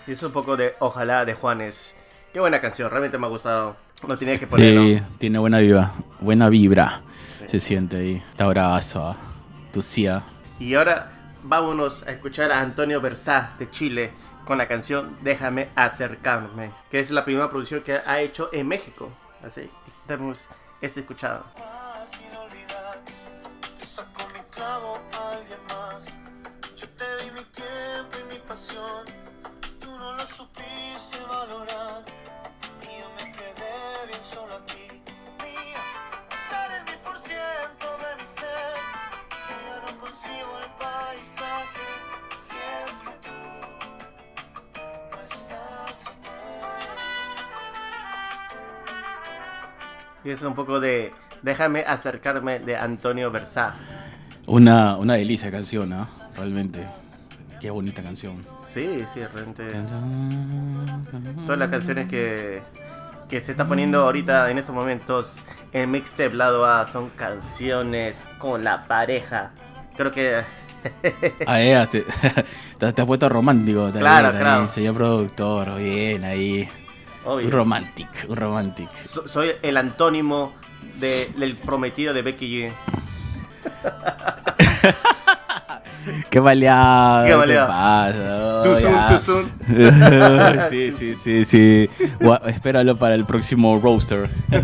Y 0.06 0.12
es 0.12 0.24
un 0.24 0.32
poco 0.32 0.58
de 0.58 0.76
Ojalá 0.80 1.26
de 1.26 1.34
Juanes. 1.34 1.96
Qué 2.34 2.40
buena 2.40 2.60
canción, 2.60 2.90
realmente 2.90 3.18
me 3.18 3.26
ha 3.26 3.30
gustado. 3.30 3.76
No 4.08 4.18
tenía 4.18 4.38
que 4.38 4.48
ponerlo. 4.48 4.84
Sí, 4.84 5.02
tiene 5.18 5.40
buena 5.40 5.60
vibra. 5.60 5.92
Buena 6.20 6.50
vibra. 6.50 7.02
Se 7.48 7.60
siente 7.60 7.98
ahí. 7.98 8.24
Está 8.32 8.48
bravazo. 8.48 9.16
Tu 9.72 9.82
cia. 9.82 10.24
Y 10.60 10.76
ahora 10.76 11.12
vámonos 11.44 12.04
a 12.04 12.12
escuchar 12.12 12.52
a 12.52 12.60
Antonio 12.60 13.00
Versá 13.00 13.52
de 13.60 13.70
Chile 13.70 14.12
con 14.46 14.58
la 14.58 14.68
canción 14.68 15.16
Déjame 15.22 15.70
acercarme, 15.76 16.72
que 16.92 17.00
es 17.00 17.12
la 17.12 17.24
primera 17.24 17.50
producción 17.50 17.82
que 17.82 17.94
ha 17.94 18.20
hecho 18.20 18.50
en 18.52 18.68
México. 18.68 19.10
Así, 19.46 19.70
tenemos 20.06 20.50
este 20.82 21.00
escuchado. 21.00 21.46
Fácil 21.56 22.28
olvidar 22.38 23.00
Y 50.24 50.32
es 50.32 50.42
un 50.44 50.56
poco 50.56 50.80
de 50.80 51.12
Déjame 51.44 51.82
acercarme 51.82 52.60
de 52.60 52.78
Antonio 52.78 53.30
Versá. 53.30 53.76
Una, 54.48 54.96
una 54.96 55.16
delicia 55.16 55.48
de 55.48 55.52
canción, 55.52 55.92
¿ah? 55.92 56.08
Realmente. 56.38 56.88
Qué 57.60 57.70
bonita 57.70 58.02
canción. 58.02 58.44
Sí, 58.58 59.04
sí, 59.14 59.20
realmente. 59.26 59.68
Todas 61.46 61.60
las 61.60 61.70
canciones 61.70 62.08
que, 62.08 62.62
que 63.30 63.42
se 63.42 63.52
está 63.52 63.68
poniendo 63.68 64.02
ahorita 64.04 64.50
en 64.50 64.58
estos 64.58 64.74
momentos 64.74 65.44
en 65.74 65.92
Mixtape 65.92 66.34
Lado 66.34 66.66
A 66.66 66.88
son 66.88 67.10
canciones 67.10 68.26
con 68.38 68.64
la 68.64 68.84
pareja. 68.88 69.52
Creo 69.98 70.12
que. 70.12 70.42
Ah, 71.48 71.62
eh, 71.62 71.88
te, 71.90 72.04
te, 72.92 73.02
has 73.02 73.08
puesto 73.08 73.30
romántico. 73.30 73.84
también 73.84 74.02
Claro, 74.02 74.28
ahí, 74.30 74.38
claro. 74.38 74.68
Señor 74.68 74.96
productor, 74.96 75.78
bien 75.78 76.26
ahí. 76.26 76.70
Obvio. 77.26 77.46
Un 77.48 77.52
romantic, 77.52 78.08
un 78.28 78.36
romantic. 78.36 78.90
So- 79.04 79.28
soy 79.28 79.52
el 79.62 79.78
antónimo 79.78 80.54
de- 81.00 81.32
del 81.38 81.56
prometido 81.56 82.14
de 82.14 82.22
Becky 82.22 82.70
G. 82.70 82.74
Qué 86.30 86.40
baleado. 86.42 87.24
Qué 87.24 87.30
¿Qué 87.30 87.36
baleado. 87.36 87.68
pasa? 87.68 88.62
Too 88.64 88.72
Oh, 88.72 88.78
soon, 88.78 89.08
too 89.08 89.18
soon. 89.20 89.50
sí, 90.70 90.92
sí, 90.92 91.16
sí, 91.16 91.46
sí. 91.46 91.90
Gua- 92.20 92.42
espéralo 92.48 92.98
para 92.98 93.16
el 93.16 93.26
próximo 93.26 93.80
roaster. 93.82 94.30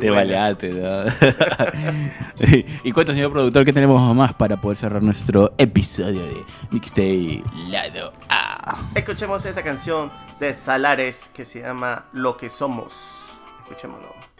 Te 0.00 0.10
baleaste, 0.10 0.72
¿no? 0.72 1.04
y 2.84 2.92
cuenta, 2.92 3.14
señor 3.14 3.32
productor, 3.32 3.64
¿qué 3.64 3.72
tenemos 3.72 4.14
más 4.14 4.34
para 4.34 4.60
poder 4.60 4.76
cerrar 4.76 5.02
nuestro 5.02 5.54
episodio 5.56 6.20
de 6.20 6.36
Mixtape 6.70 7.42
Lado 7.70 8.12
A? 8.28 8.45
Escuchemos 8.94 9.44
esta 9.44 9.62
canción 9.62 10.10
de 10.40 10.52
Salares 10.52 11.30
que 11.34 11.46
se 11.46 11.60
llama 11.60 12.06
Lo 12.12 12.36
que 12.36 12.50
somos. 12.50 13.30
Escuchémoslo. 13.62 14.35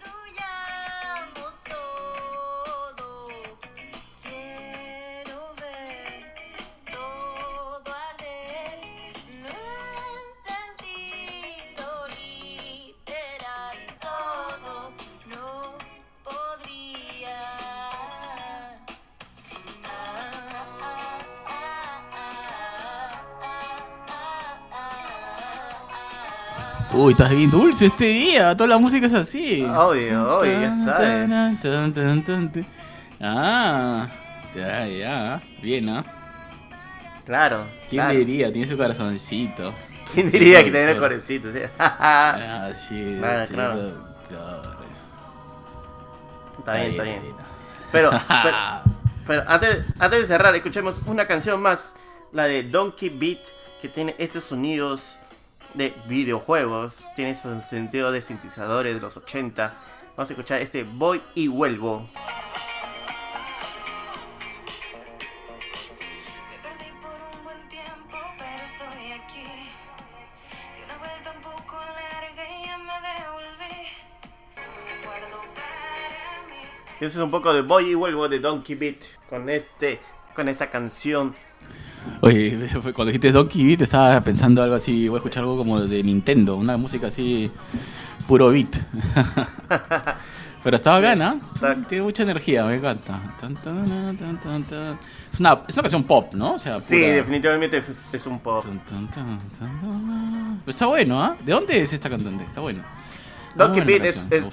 Uy, 26.96 27.12
estás 27.12 27.28
bien 27.30 27.50
dulce 27.50 27.86
este 27.86 28.06
día. 28.06 28.56
Toda 28.56 28.68
la 28.68 28.78
música 28.78 29.06
es 29.06 29.12
así. 29.12 29.62
Obvio, 29.64 30.38
obvio, 30.38 30.60
ya 30.62 30.72
sabes. 30.72 31.28
Tan, 31.28 31.92
tan, 31.92 32.24
tan, 32.24 32.52
tan. 32.52 32.66
Ah, 33.20 34.08
ya, 34.54 34.86
ya. 34.86 35.42
Bien, 35.60 35.86
¿ah? 35.90 36.04
Claro. 37.26 37.64
¿Quién 37.90 38.02
claro. 38.02 38.18
diría? 38.18 38.50
Tiene 38.50 38.66
su 38.66 38.78
corazoncito. 38.78 39.74
¿Quién 40.14 40.30
diría 40.30 40.64
que 40.64 40.70
tenía 40.70 40.92
el 40.92 40.98
corecito? 40.98 41.52
sí? 41.52 41.58
Ah, 41.78 42.70
sí, 42.88 43.16
Claro, 43.18 43.46
sí, 43.46 43.52
claro. 43.52 43.72
productor. 43.74 44.76
está 46.60 46.74
bien, 46.76 46.90
está 46.92 47.02
bien. 47.02 47.20
Pero, 47.92 48.10
pero, 48.10 48.56
pero 49.26 49.44
antes, 49.46 49.84
antes 49.98 50.20
de 50.20 50.26
cerrar, 50.26 50.54
escuchemos 50.54 51.00
una 51.06 51.26
canción 51.26 51.60
más. 51.60 51.94
La 52.32 52.44
de 52.44 52.62
Donkey 52.64 53.10
Beat, 53.10 53.40
que 53.80 53.88
tiene 53.88 54.14
estos 54.18 54.44
sonidos 54.44 55.18
de 55.76 55.94
videojuegos. 56.06 57.06
Tiene 57.14 57.34
su 57.34 57.60
sentido 57.60 58.10
de 58.10 58.22
sintetizadores 58.22 58.94
de 58.94 59.00
los 59.00 59.16
80. 59.16 59.74
Vamos 60.16 60.30
a 60.30 60.32
escuchar 60.32 60.62
este 60.62 60.84
Voy 60.84 61.20
y 61.34 61.48
Vuelvo. 61.48 62.08
Eso 76.98 77.18
es 77.18 77.24
un 77.24 77.30
poco 77.30 77.52
de 77.52 77.60
Voy 77.60 77.90
y 77.90 77.94
Vuelvo 77.94 78.26
de 78.26 78.40
Donkey 78.40 78.74
Beat. 78.74 79.04
Con 79.28 79.50
este, 79.50 80.00
con 80.34 80.48
esta 80.48 80.70
canción. 80.70 81.34
Oye, 82.20 82.56
cuando 82.82 83.06
dijiste 83.06 83.32
Donkey 83.32 83.64
Beat 83.66 83.82
estaba 83.82 84.20
pensando 84.20 84.62
algo 84.62 84.76
así, 84.76 85.08
voy 85.08 85.16
a 85.16 85.18
escuchar 85.18 85.42
algo 85.42 85.56
como 85.56 85.80
de 85.80 86.02
Nintendo, 86.02 86.56
una 86.56 86.76
música 86.76 87.08
así, 87.08 87.50
puro 88.28 88.50
beat. 88.50 88.68
Pero 90.64 90.76
estaba 90.76 90.98
gana, 91.00 91.36
Está- 91.54 91.76
tiene 91.86 92.02
mucha 92.04 92.24
energía, 92.24 92.64
me 92.64 92.76
encanta. 92.76 93.20
Es, 95.32 95.38
una, 95.40 95.60
es 95.68 95.74
una 95.74 95.82
canción 95.82 96.02
pop, 96.04 96.34
¿no? 96.34 96.54
O 96.54 96.58
sea, 96.58 96.80
Sí, 96.80 96.98
definitivamente 96.98 97.82
es 98.12 98.26
un 98.26 98.40
pop. 98.40 98.64
Está 100.66 100.86
bueno, 100.86 101.22
¿ah? 101.22 101.36
¿De 101.44 101.52
dónde 101.52 101.80
es 101.80 101.92
esta 101.92 102.10
cantante? 102.10 102.42
Está 102.44 102.60
bueno. 102.62 102.82
Donkey 103.56 103.82
Beat 103.82 104.04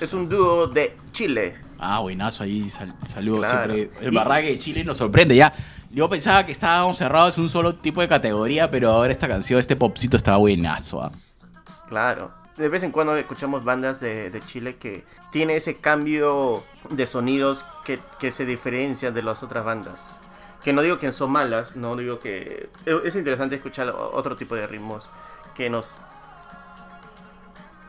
es, 0.01 0.13
un 0.13 0.29
dúo 0.29 0.67
de 0.67 0.95
Chile. 1.11 1.57
Ah, 1.79 1.99
buenazo 1.99 2.43
ahí, 2.43 2.69
sal- 2.69 2.93
saludos 3.05 3.47
Claro. 3.47 3.73
siempre. 3.73 4.05
El 4.05 4.11
barraque 4.11 4.47
de 4.47 4.59
Chile 4.59 4.83
nos 4.83 4.97
sorprende 4.97 5.35
ya. 5.35 5.53
Yo 5.91 6.09
pensaba 6.09 6.45
que 6.45 6.51
estábamos 6.51 6.97
cerrados 6.97 7.37
en 7.37 7.43
un 7.43 7.49
solo 7.49 7.75
tipo 7.75 8.01
de 8.01 8.07
categoría, 8.07 8.71
pero 8.71 8.89
ahora 8.91 9.11
esta 9.11 9.27
canción, 9.27 9.59
este 9.59 9.75
popcito 9.75 10.15
está 10.17 10.37
buenazo. 10.37 11.03
¿ah? 11.03 11.11
Claro. 11.89 12.31
De 12.57 12.69
vez 12.69 12.83
en 12.83 12.91
cuando 12.91 13.15
escuchamos 13.17 13.63
bandas 13.63 13.99
de, 13.99 14.29
de 14.29 14.39
Chile 14.41 14.75
que 14.77 15.03
tiene 15.31 15.55
ese 15.55 15.75
cambio 15.77 16.63
de 16.89 17.05
sonidos 17.05 17.65
que, 17.83 17.99
que 18.19 18.31
se 18.31 18.45
diferencian 18.45 19.13
de 19.13 19.23
las 19.23 19.43
otras 19.43 19.65
bandas. 19.65 20.19
Que 20.63 20.71
no 20.71 20.81
digo 20.81 20.97
que 20.97 21.11
son 21.11 21.31
malas, 21.31 21.75
no 21.75 21.95
digo 21.97 22.19
que... 22.19 22.69
Es 23.03 23.15
interesante 23.15 23.55
escuchar 23.55 23.89
otro 23.89 24.35
tipo 24.37 24.55
de 24.55 24.65
ritmos 24.67 25.09
que 25.55 25.69
nos... 25.69 25.97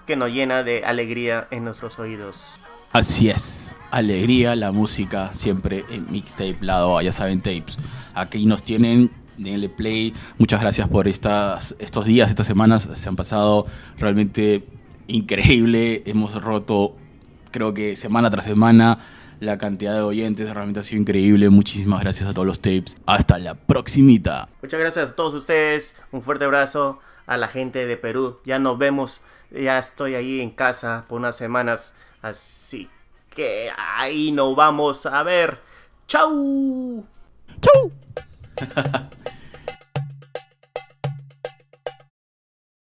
que 0.07 0.17
nos 0.17 0.31
llena 0.31 0.63
de 0.63 0.85
alegría 0.85 1.49
en 1.51 1.65
nuestros 1.65 1.99
oídos. 1.99 2.59
Así 2.93 3.29
es. 3.29 3.75
Alegría, 3.91 4.55
la 4.55 4.71
música, 4.71 5.35
siempre 5.35 5.85
en 5.91 6.07
mixtape 6.11 6.59
lado, 6.61 7.01
ya 7.01 7.11
saben, 7.11 7.41
tapes. 7.41 7.77
Aquí 8.15 8.47
nos 8.47 8.63
tienen, 8.63 9.11
denle 9.37 9.69
play. 9.69 10.15
Muchas 10.39 10.61
gracias 10.61 10.89
por 10.89 11.09
estas, 11.09 11.75
estos 11.79 12.07
días, 12.07 12.31
estas 12.31 12.47
semanas. 12.47 12.89
Se 12.95 13.09
han 13.09 13.17
pasado 13.17 13.67
realmente 13.99 14.65
increíble. 15.07 16.03
Hemos 16.07 16.41
roto, 16.41 16.95
creo 17.51 17.75
que 17.75 17.97
semana 17.97 18.31
tras 18.31 18.45
semana, 18.45 19.05
la 19.41 19.59
cantidad 19.59 19.95
de 19.95 20.03
oyentes. 20.03 20.49
Realmente 20.53 20.81
ha 20.81 20.83
sido 20.85 21.01
increíble. 21.01 21.49
Muchísimas 21.51 22.01
gracias 22.01 22.29
a 22.29 22.33
todos 22.33 22.47
los 22.47 22.61
tapes. 22.61 22.97
Hasta 23.07 23.39
la 23.39 23.55
próximita. 23.55 24.49
Muchas 24.63 24.79
gracias 24.79 25.11
a 25.11 25.17
todos 25.17 25.35
ustedes. 25.35 25.97
Un 26.13 26.23
fuerte 26.23 26.45
abrazo 26.45 27.01
a 27.27 27.37
la 27.37 27.49
gente 27.49 27.87
de 27.87 27.97
Perú. 27.97 28.39
Ya 28.45 28.59
nos 28.59 28.79
vemos. 28.79 29.23
Ya 29.55 29.79
estoy 29.79 30.17
ahí 30.17 30.41
en 30.41 30.51
casa 30.51 31.05
por 31.09 31.21
unas 31.21 31.37
semanas. 31.37 31.95
Así 32.23 32.91
que 33.31 33.71
ahí 33.77 34.33
nos 34.33 34.57
vamos 34.57 35.07
a 35.07 35.23
ver. 35.23 35.61
¡Chau! 36.07 37.05
¡Chau! 37.61 37.93